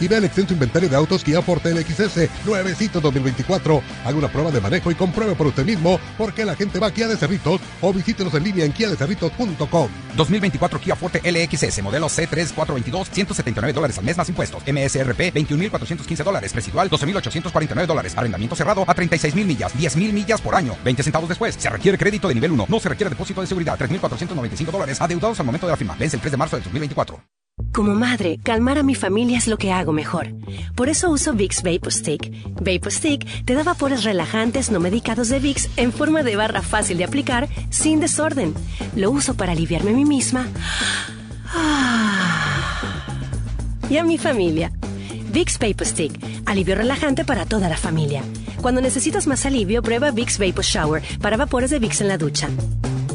[0.00, 3.82] y vea el extenso inventario de autos Kia Forte LXS nuevecitos 2024.
[4.04, 6.88] Haga una prueba de manejo y compruebe por usted mismo por qué la gente va
[6.88, 9.88] a Kia de Cerritos o visítenos en línea en kiadecerritos.com.
[10.16, 14.62] 2024 Kia Forte LXS, modelo C3 422, 179 dólares al mes más impuestos.
[14.62, 18.14] MSRP 21.415 dólares, residual 12.849 dólares.
[18.16, 20.76] Arrendamiento cerrado a 36.000 millas, 10.000 millas por año.
[20.84, 21.54] 20 centavos después.
[21.58, 22.66] Se requiere crédito de nivel 1.
[22.68, 23.78] No se requiere depósito de seguridad.
[23.78, 25.96] 3.495 dólares adeudados al momento de la firma.
[25.98, 27.37] Vence el 3 de marzo del 2024.
[27.72, 30.34] Como madre, calmar a mi familia es lo que hago mejor.
[30.74, 32.32] Por eso uso Vicks Vapostick.
[32.60, 37.04] Vapostick te da vapores relajantes no medicados de Vicks en forma de barra fácil de
[37.04, 38.54] aplicar, sin desorden.
[38.96, 40.46] Lo uso para aliviarme a mí misma
[43.90, 44.72] y a mi familia.
[45.32, 48.22] Vicks Vapostick, alivio relajante para toda la familia.
[48.60, 52.48] Cuando necesitas más alivio, prueba Vicks Vapor Shower para vapores de Vicks en la ducha.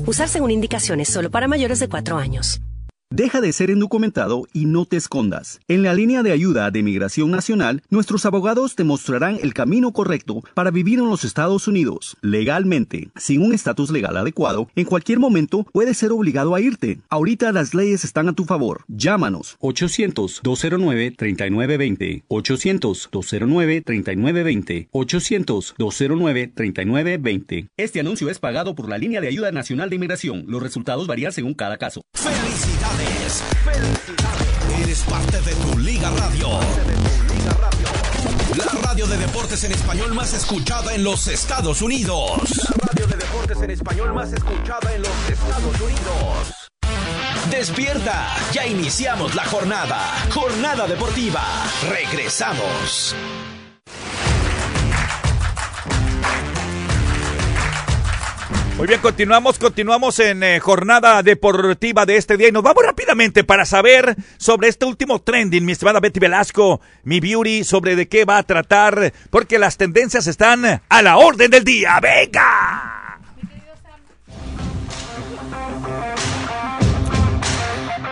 [0.05, 2.61] Usar según indicaciones solo para mayores de 4 años.
[3.15, 5.59] Deja de ser indocumentado y no te escondas.
[5.67, 10.43] En la línea de ayuda de Migración Nacional, nuestros abogados te mostrarán el camino correcto
[10.55, 13.11] para vivir en los Estados Unidos, legalmente.
[13.15, 17.01] Sin un estatus legal adecuado, en cualquier momento puedes ser obligado a irte.
[17.07, 18.83] Ahorita las leyes están a tu favor.
[18.87, 22.23] Llámanos 800-209-3920.
[22.29, 24.89] 800-209-3920.
[24.91, 27.67] 800-209-3920.
[27.77, 30.45] Este anuncio es pagado por la línea de ayuda nacional de inmigración.
[30.47, 32.01] Los resultados varían según cada caso.
[34.81, 36.59] Eres parte de tu Liga Radio.
[38.55, 42.39] La radio de deportes en español más escuchada en los Estados Unidos.
[42.79, 46.69] La radio de deportes en español más escuchada en los Estados Unidos.
[47.49, 49.99] Despierta, ya iniciamos la jornada.
[50.33, 51.43] Jornada deportiva.
[51.89, 53.15] Regresamos.
[58.77, 63.43] Muy bien, continuamos, continuamos en eh, jornada deportiva de este día y nos vamos rápidamente
[63.43, 68.25] para saber sobre este último trending, mi estimada Betty Velasco, mi beauty, sobre de qué
[68.25, 71.99] va a tratar, porque las tendencias están a la orden del día.
[72.01, 73.19] ¡Venga!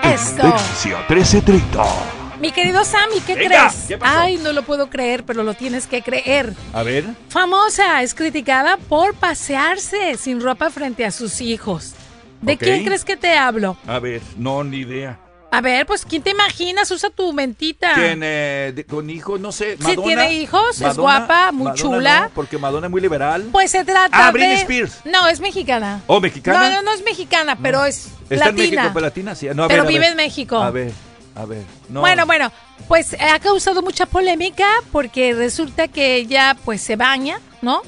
[0.03, 0.41] Esto.
[0.41, 2.20] Tendencia 1330.
[2.41, 3.85] Mi querido Sammy, ¿qué Venga, crees?
[3.87, 4.19] ¿qué pasó?
[4.19, 6.53] Ay, no lo puedo creer, pero lo tienes que creer.
[6.73, 7.05] A ver.
[7.29, 11.93] Famosa es criticada por pasearse sin ropa frente a sus hijos.
[12.41, 13.77] ¿De quién crees que te hablo?
[13.85, 15.19] A ver, no, ni idea.
[15.51, 16.89] A ver, pues, ¿quién te imaginas?
[16.89, 17.91] Usa tu mentita.
[17.93, 19.39] ¿Quién, eh, de- con hijos?
[19.39, 19.75] No sé.
[19.77, 20.03] Sí, Madonna.
[20.03, 22.19] tiene hijos, es Madonna, guapa, muy Madonna chula.
[22.21, 23.49] no, porque Madonna es muy liberal.
[23.51, 24.61] Pues se trata Ah, Britney de...
[24.61, 25.01] Spears.
[25.05, 26.01] No, es mexicana.
[26.07, 26.69] ¿Oh, mexicana?
[26.69, 28.53] No, no, no es mexicana, pero es Está en latina.
[28.55, 29.47] México, pero latina, sí.
[29.53, 30.09] No, a Pero ver, a vive ver.
[30.11, 30.57] en México.
[30.57, 30.91] A ver,
[31.35, 31.63] a ver.
[31.89, 32.01] No.
[32.01, 32.51] Bueno, bueno,
[32.87, 37.81] pues ha causado mucha polémica porque resulta que ella pues se baña, ¿no?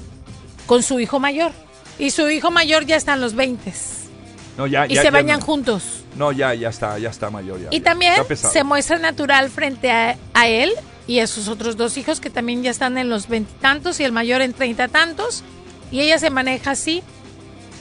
[0.66, 1.52] Con su hijo mayor.
[2.00, 3.72] Y su hijo mayor ya está en los 20
[4.58, 5.46] No, ya, y ya, se ya bañan no.
[5.46, 6.04] juntos.
[6.16, 7.62] No, ya, ya está, ya está mayor.
[7.62, 10.72] Ya, Y también se muestra natural frente a, a él
[11.08, 14.12] y a sus otros dos hijos que también ya están en los veintitantos y el
[14.12, 15.44] mayor en treinta tantos.
[15.91, 17.04] Y ella se maneja así.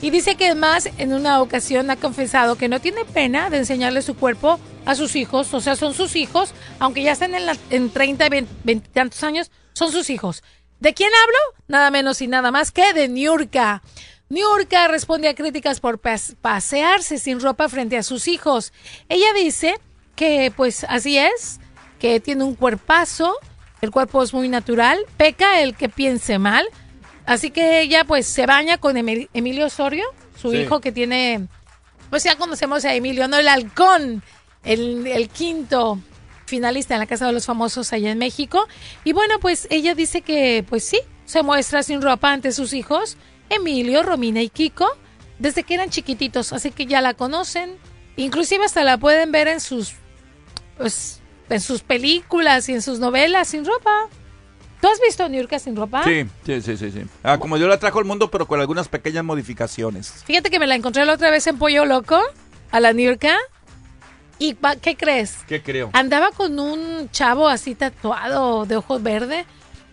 [0.03, 4.01] Y dice que además en una ocasión ha confesado que no tiene pena de enseñarle
[4.01, 5.53] su cuerpo a sus hijos.
[5.53, 9.23] O sea, son sus hijos, aunque ya estén en, la, en 30 y 20 tantos
[9.23, 10.43] años, son sus hijos.
[10.81, 11.63] ¿De quién hablo?
[11.69, 13.81] Nada menos y nada más que de Niurka.
[14.27, 18.73] Niurka responde a críticas por pas- pasearse sin ropa frente a sus hijos.
[19.07, 19.79] Ella dice
[20.17, 21.61] que pues así es,
[21.99, 23.37] que tiene un cuerpazo,
[23.79, 26.65] el cuerpo es muy natural, peca el que piense mal.
[27.25, 30.03] Así que ella pues se baña con Emil- Emilio Osorio,
[30.39, 30.57] su Sí.
[30.57, 31.47] hijo que tiene,
[32.09, 34.21] pues ya conocemos a Emilio, no el halcón,
[34.63, 35.99] el, el quinto
[36.45, 38.67] finalista en la Casa de los Famosos allá en México.
[39.03, 43.17] Y bueno, pues ella dice que pues sí, se muestra sin ropa ante sus hijos,
[43.49, 44.89] Emilio, Romina y Kiko,
[45.39, 47.77] desde que eran chiquititos, así que ya la conocen,
[48.17, 49.93] inclusive hasta la pueden ver en sus,
[50.77, 54.09] pues, en sus películas y en sus novelas sin ropa.
[54.83, 56.03] ¿Tú has visto a Niurka sin ropa?
[56.03, 56.91] Sí, sí, sí, sí.
[56.91, 57.03] sí.
[57.23, 60.25] Ah, como yo la trajo al mundo, pero con algunas pequeñas modificaciones.
[60.25, 62.19] Fíjate que me la encontré la otra vez en Pollo Loco,
[62.69, 63.37] a la Niurka.
[64.39, 65.37] ¿Y qué crees?
[65.47, 65.89] ¿Qué creo?
[65.93, 69.45] Andaba con un chavo así tatuado de ojos verde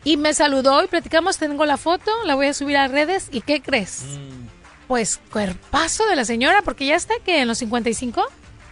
[0.03, 3.43] y me saludó y platicamos, tengo la foto, la voy a subir a redes y
[3.43, 4.03] ¿qué crees?
[4.09, 4.49] Mm.
[4.88, 8.26] Pues cuerpazo de la señora, porque ya está que en los 55,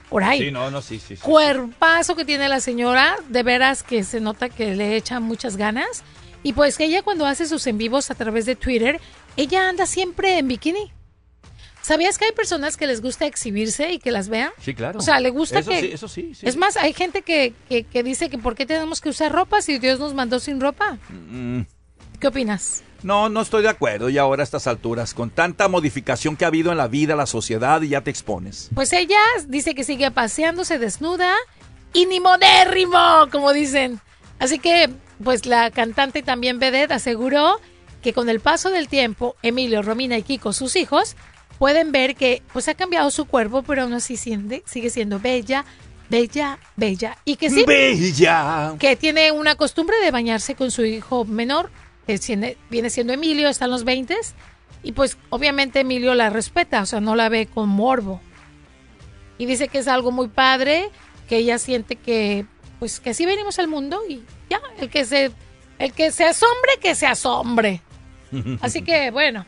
[0.09, 0.45] por ahí.
[0.45, 1.17] Sí, no, no, sí, sí.
[1.17, 1.23] sí.
[1.23, 6.03] Cuerpazo que tiene la señora, de veras que se nota que le echa muchas ganas.
[6.43, 9.01] Y pues que ella cuando hace sus en vivos a través de Twitter,
[9.37, 10.93] ella anda siempre en bikini.
[11.83, 14.51] ¿Sabías que hay personas que les gusta exhibirse y que las vean?
[14.61, 14.99] Sí, claro.
[14.99, 15.81] O sea, le gusta Eso que...
[15.81, 16.47] sí, eso sí, sí.
[16.47, 19.63] Es más, hay gente que, que, que dice que ¿por qué tenemos que usar ropa
[19.63, 20.99] si Dios nos mandó sin ropa?
[21.09, 21.63] Mm,
[22.21, 22.83] ¿Qué opinas?
[23.03, 24.09] No, no estoy de acuerdo.
[24.09, 27.27] Y ahora a estas alturas, con tanta modificación que ha habido en la vida, la
[27.27, 28.71] sociedad, y ya te expones.
[28.75, 31.33] Pues ella dice que sigue paseándose desnuda
[31.93, 32.99] y ni modérrimo,
[33.31, 34.01] como dicen.
[34.41, 34.91] Así que,
[35.23, 37.61] pues la cantante y también vedette aseguró
[38.03, 41.17] que con el paso del tiempo, Emilio, Romina y Kiko, sus hijos,
[41.59, 45.65] pueden ver que pues ha cambiado su cuerpo, pero aún así siente- sigue siendo bella,
[46.09, 47.19] bella, bella.
[47.25, 48.75] Y que sí, Bella.
[48.79, 51.71] que tiene una costumbre de bañarse con su hijo menor,
[52.71, 54.17] viene siendo Emilio, está en los 20
[54.83, 58.21] y pues obviamente Emilio la respeta, o sea, no la ve con morbo.
[59.37, 60.91] Y dice que es algo muy padre,
[61.29, 62.47] que ella siente que
[62.79, 65.33] pues que así venimos al mundo y ya, el que se
[65.79, 67.83] el que se asombre, que se asombre.
[68.61, 69.47] Así que bueno,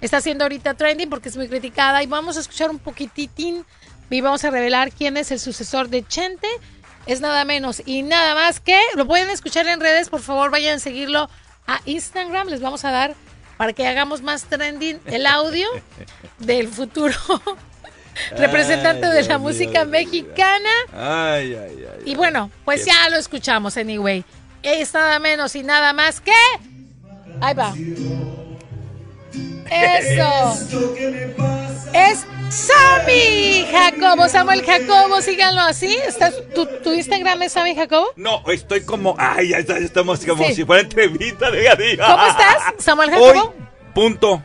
[0.00, 3.64] está haciendo ahorita trending porque es muy criticada y vamos a escuchar un poquititín
[4.10, 6.48] y vamos a revelar quién es el sucesor de Chente.
[7.06, 10.76] Es nada menos y nada más que lo pueden escuchar en redes, por favor vayan
[10.76, 11.30] a seguirlo
[11.74, 13.14] a Instagram, les vamos a dar
[13.56, 15.68] para que hagamos más trending el audio
[16.38, 17.14] del futuro
[18.36, 20.70] representante Ay, de la música Dios mexicana.
[20.92, 22.02] Ay, ay, ay.
[22.04, 24.24] Y bueno, pues ya lo escuchamos, anyway.
[24.62, 26.32] Es nada menos y nada más que.
[27.40, 27.74] Ahí va.
[29.70, 30.58] Eso.
[31.92, 35.96] Es Sammy Jacobo, Samuel Jacobo, síganlo así.
[36.06, 38.08] ¿Estás, tu, tu Instagram es Sammy Jacobo?
[38.16, 39.14] No, estoy como.
[39.18, 40.54] Ay, ya está- ya estamos como Sí.
[40.54, 42.06] si fuera entrevista de Gadiga.
[42.06, 43.30] ¿Cómo estás, Samuel Jacobo?
[43.30, 43.64] Hoy,
[43.94, 44.42] punto.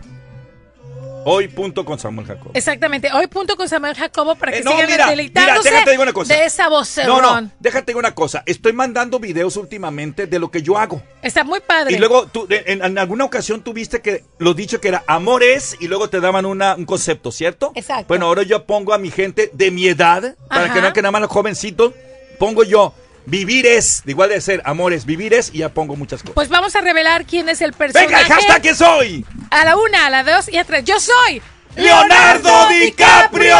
[1.27, 2.51] Hoy punto con Samuel Jacobo.
[2.53, 3.09] Exactamente.
[3.11, 6.13] Hoy punto con Samuel Jacobo para que Eh, no, sigan mira, mira, déjate digo una
[6.13, 6.33] cosa.
[6.35, 8.43] de esa voz No, no, déjate digo una cosa.
[8.45, 11.01] Estoy mandando videos últimamente de lo que yo hago.
[11.23, 11.95] Está muy padre.
[11.95, 15.87] Y luego, tú, en, en alguna ocasión tuviste que lo dicho que era amores y
[15.87, 17.71] luego te daban una, un concepto, ¿cierto?
[17.73, 18.05] Exacto.
[18.07, 20.73] Bueno, ahora yo pongo a mi gente de mi edad, para Ajá.
[20.75, 21.93] que no que nada más los jovencitos,
[22.37, 22.93] pongo yo
[23.25, 26.35] vivir es, igual de ser amores, vivir es y ya pongo muchas cosas.
[26.35, 28.07] Pues vamos a revelar quién es el personaje.
[28.07, 29.25] Venga, el hashtag que soy.
[29.49, 30.83] A la una, a la dos y a tres.
[30.83, 31.41] Yo soy
[31.75, 33.57] Leonardo DiCaprio.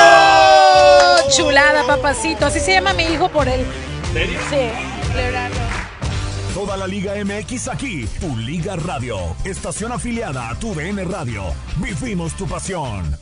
[1.36, 2.46] Chulada, papacito.
[2.46, 3.66] Así se llama mi hijo por él.
[4.14, 4.40] ¿Serio?
[4.50, 5.56] Sí, Leonardo.
[6.54, 11.44] Toda la Liga MX aquí, tu Liga Radio, estación afiliada a tu DN Radio.
[11.78, 13.18] Vivimos tu pasión.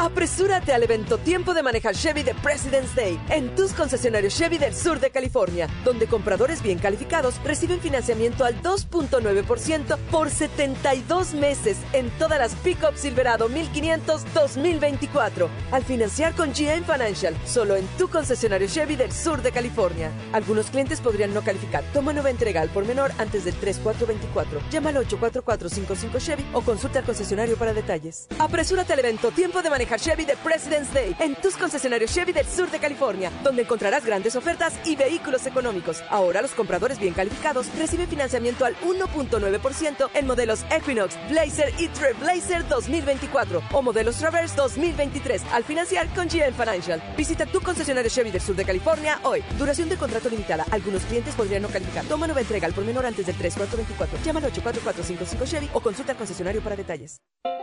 [0.00, 4.74] Apresúrate al evento Tiempo de manejar Chevy de President's Day en tus concesionarios Chevy del
[4.74, 12.08] sur de California, donde compradores bien calificados reciben financiamiento al 2.9% por 72 meses en
[12.18, 15.50] todas las Pickup Silverado 1500 2024.
[15.70, 20.10] Al financiar con GM Financial, solo en tu concesionario Chevy del sur de California.
[20.32, 21.84] Algunos clientes podrían no calificar.
[21.92, 24.62] Toma nueva entrega al por menor antes del 3424.
[24.70, 28.28] Llama al 84455 Chevy o consulta al concesionario para detalles.
[28.38, 32.46] Apresúrate al evento Tiempo de manejar Chevy de President's Day en tus concesionarios Chevy del
[32.46, 36.02] sur de California, donde encontrarás grandes ofertas y vehículos económicos.
[36.10, 42.66] Ahora los compradores bien calificados reciben financiamiento al 1.9% en modelos Equinox, Blazer y Trailblazer
[42.68, 47.02] 2024 o modelos Traverse 2023 al financiar con GM Financial.
[47.16, 49.42] Visita tu concesionario Chevy del sur de California hoy.
[49.58, 50.64] Duración de contrato limitada.
[50.70, 52.04] Algunos clientes podrían no calificar.
[52.04, 54.18] Toma nueva entrega al por menor antes del 3424.
[54.24, 57.20] Llama al 84455 Chevy o consulta al concesionario para detalles.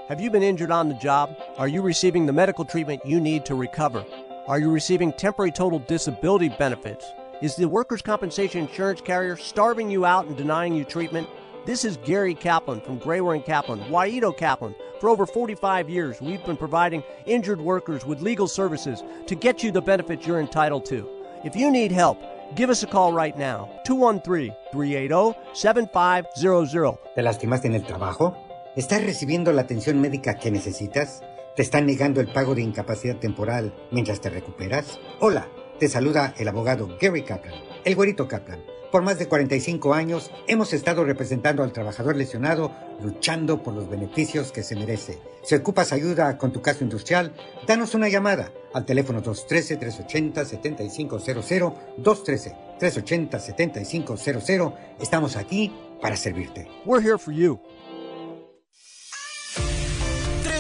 [0.08, 1.36] Have you been injured on the job?
[1.58, 4.06] Are you receiving the medical treatment you need to recover?
[4.48, 7.06] Are you receiving temporary total disability benefits?
[7.42, 11.28] Is the workers' compensation insurance carrier starving you out and denying you treatment?
[11.66, 14.74] This is Gary Kaplan from Grayware Kaplan, Waito Kaplan.
[15.02, 19.72] For over 45 years, we've been providing injured workers with legal services to get you
[19.72, 21.06] the benefits you're entitled to.
[21.44, 22.18] If you need help,
[22.56, 26.98] give us a call right now 213 380 7500.
[27.14, 28.47] ¿Te lastimaste en el trabajo?
[28.78, 31.24] ¿Estás recibiendo la atención médica que necesitas?
[31.56, 35.00] ¿Te están negando el pago de incapacidad temporal mientras te recuperas?
[35.20, 35.48] Hola,
[35.80, 38.64] te saluda el abogado Gary Kaplan, el güerito Kaplan.
[38.92, 42.72] Por más de 45 años hemos estado representando al trabajador lesionado
[43.02, 45.18] luchando por los beneficios que se merece.
[45.42, 47.34] Si ocupas ayuda con tu caso industrial,
[47.66, 54.74] danos una llamada al teléfono 213-380-7500, 213-380-7500.
[55.02, 56.68] Estamos aquí para servirte.
[56.86, 57.60] We're here for you.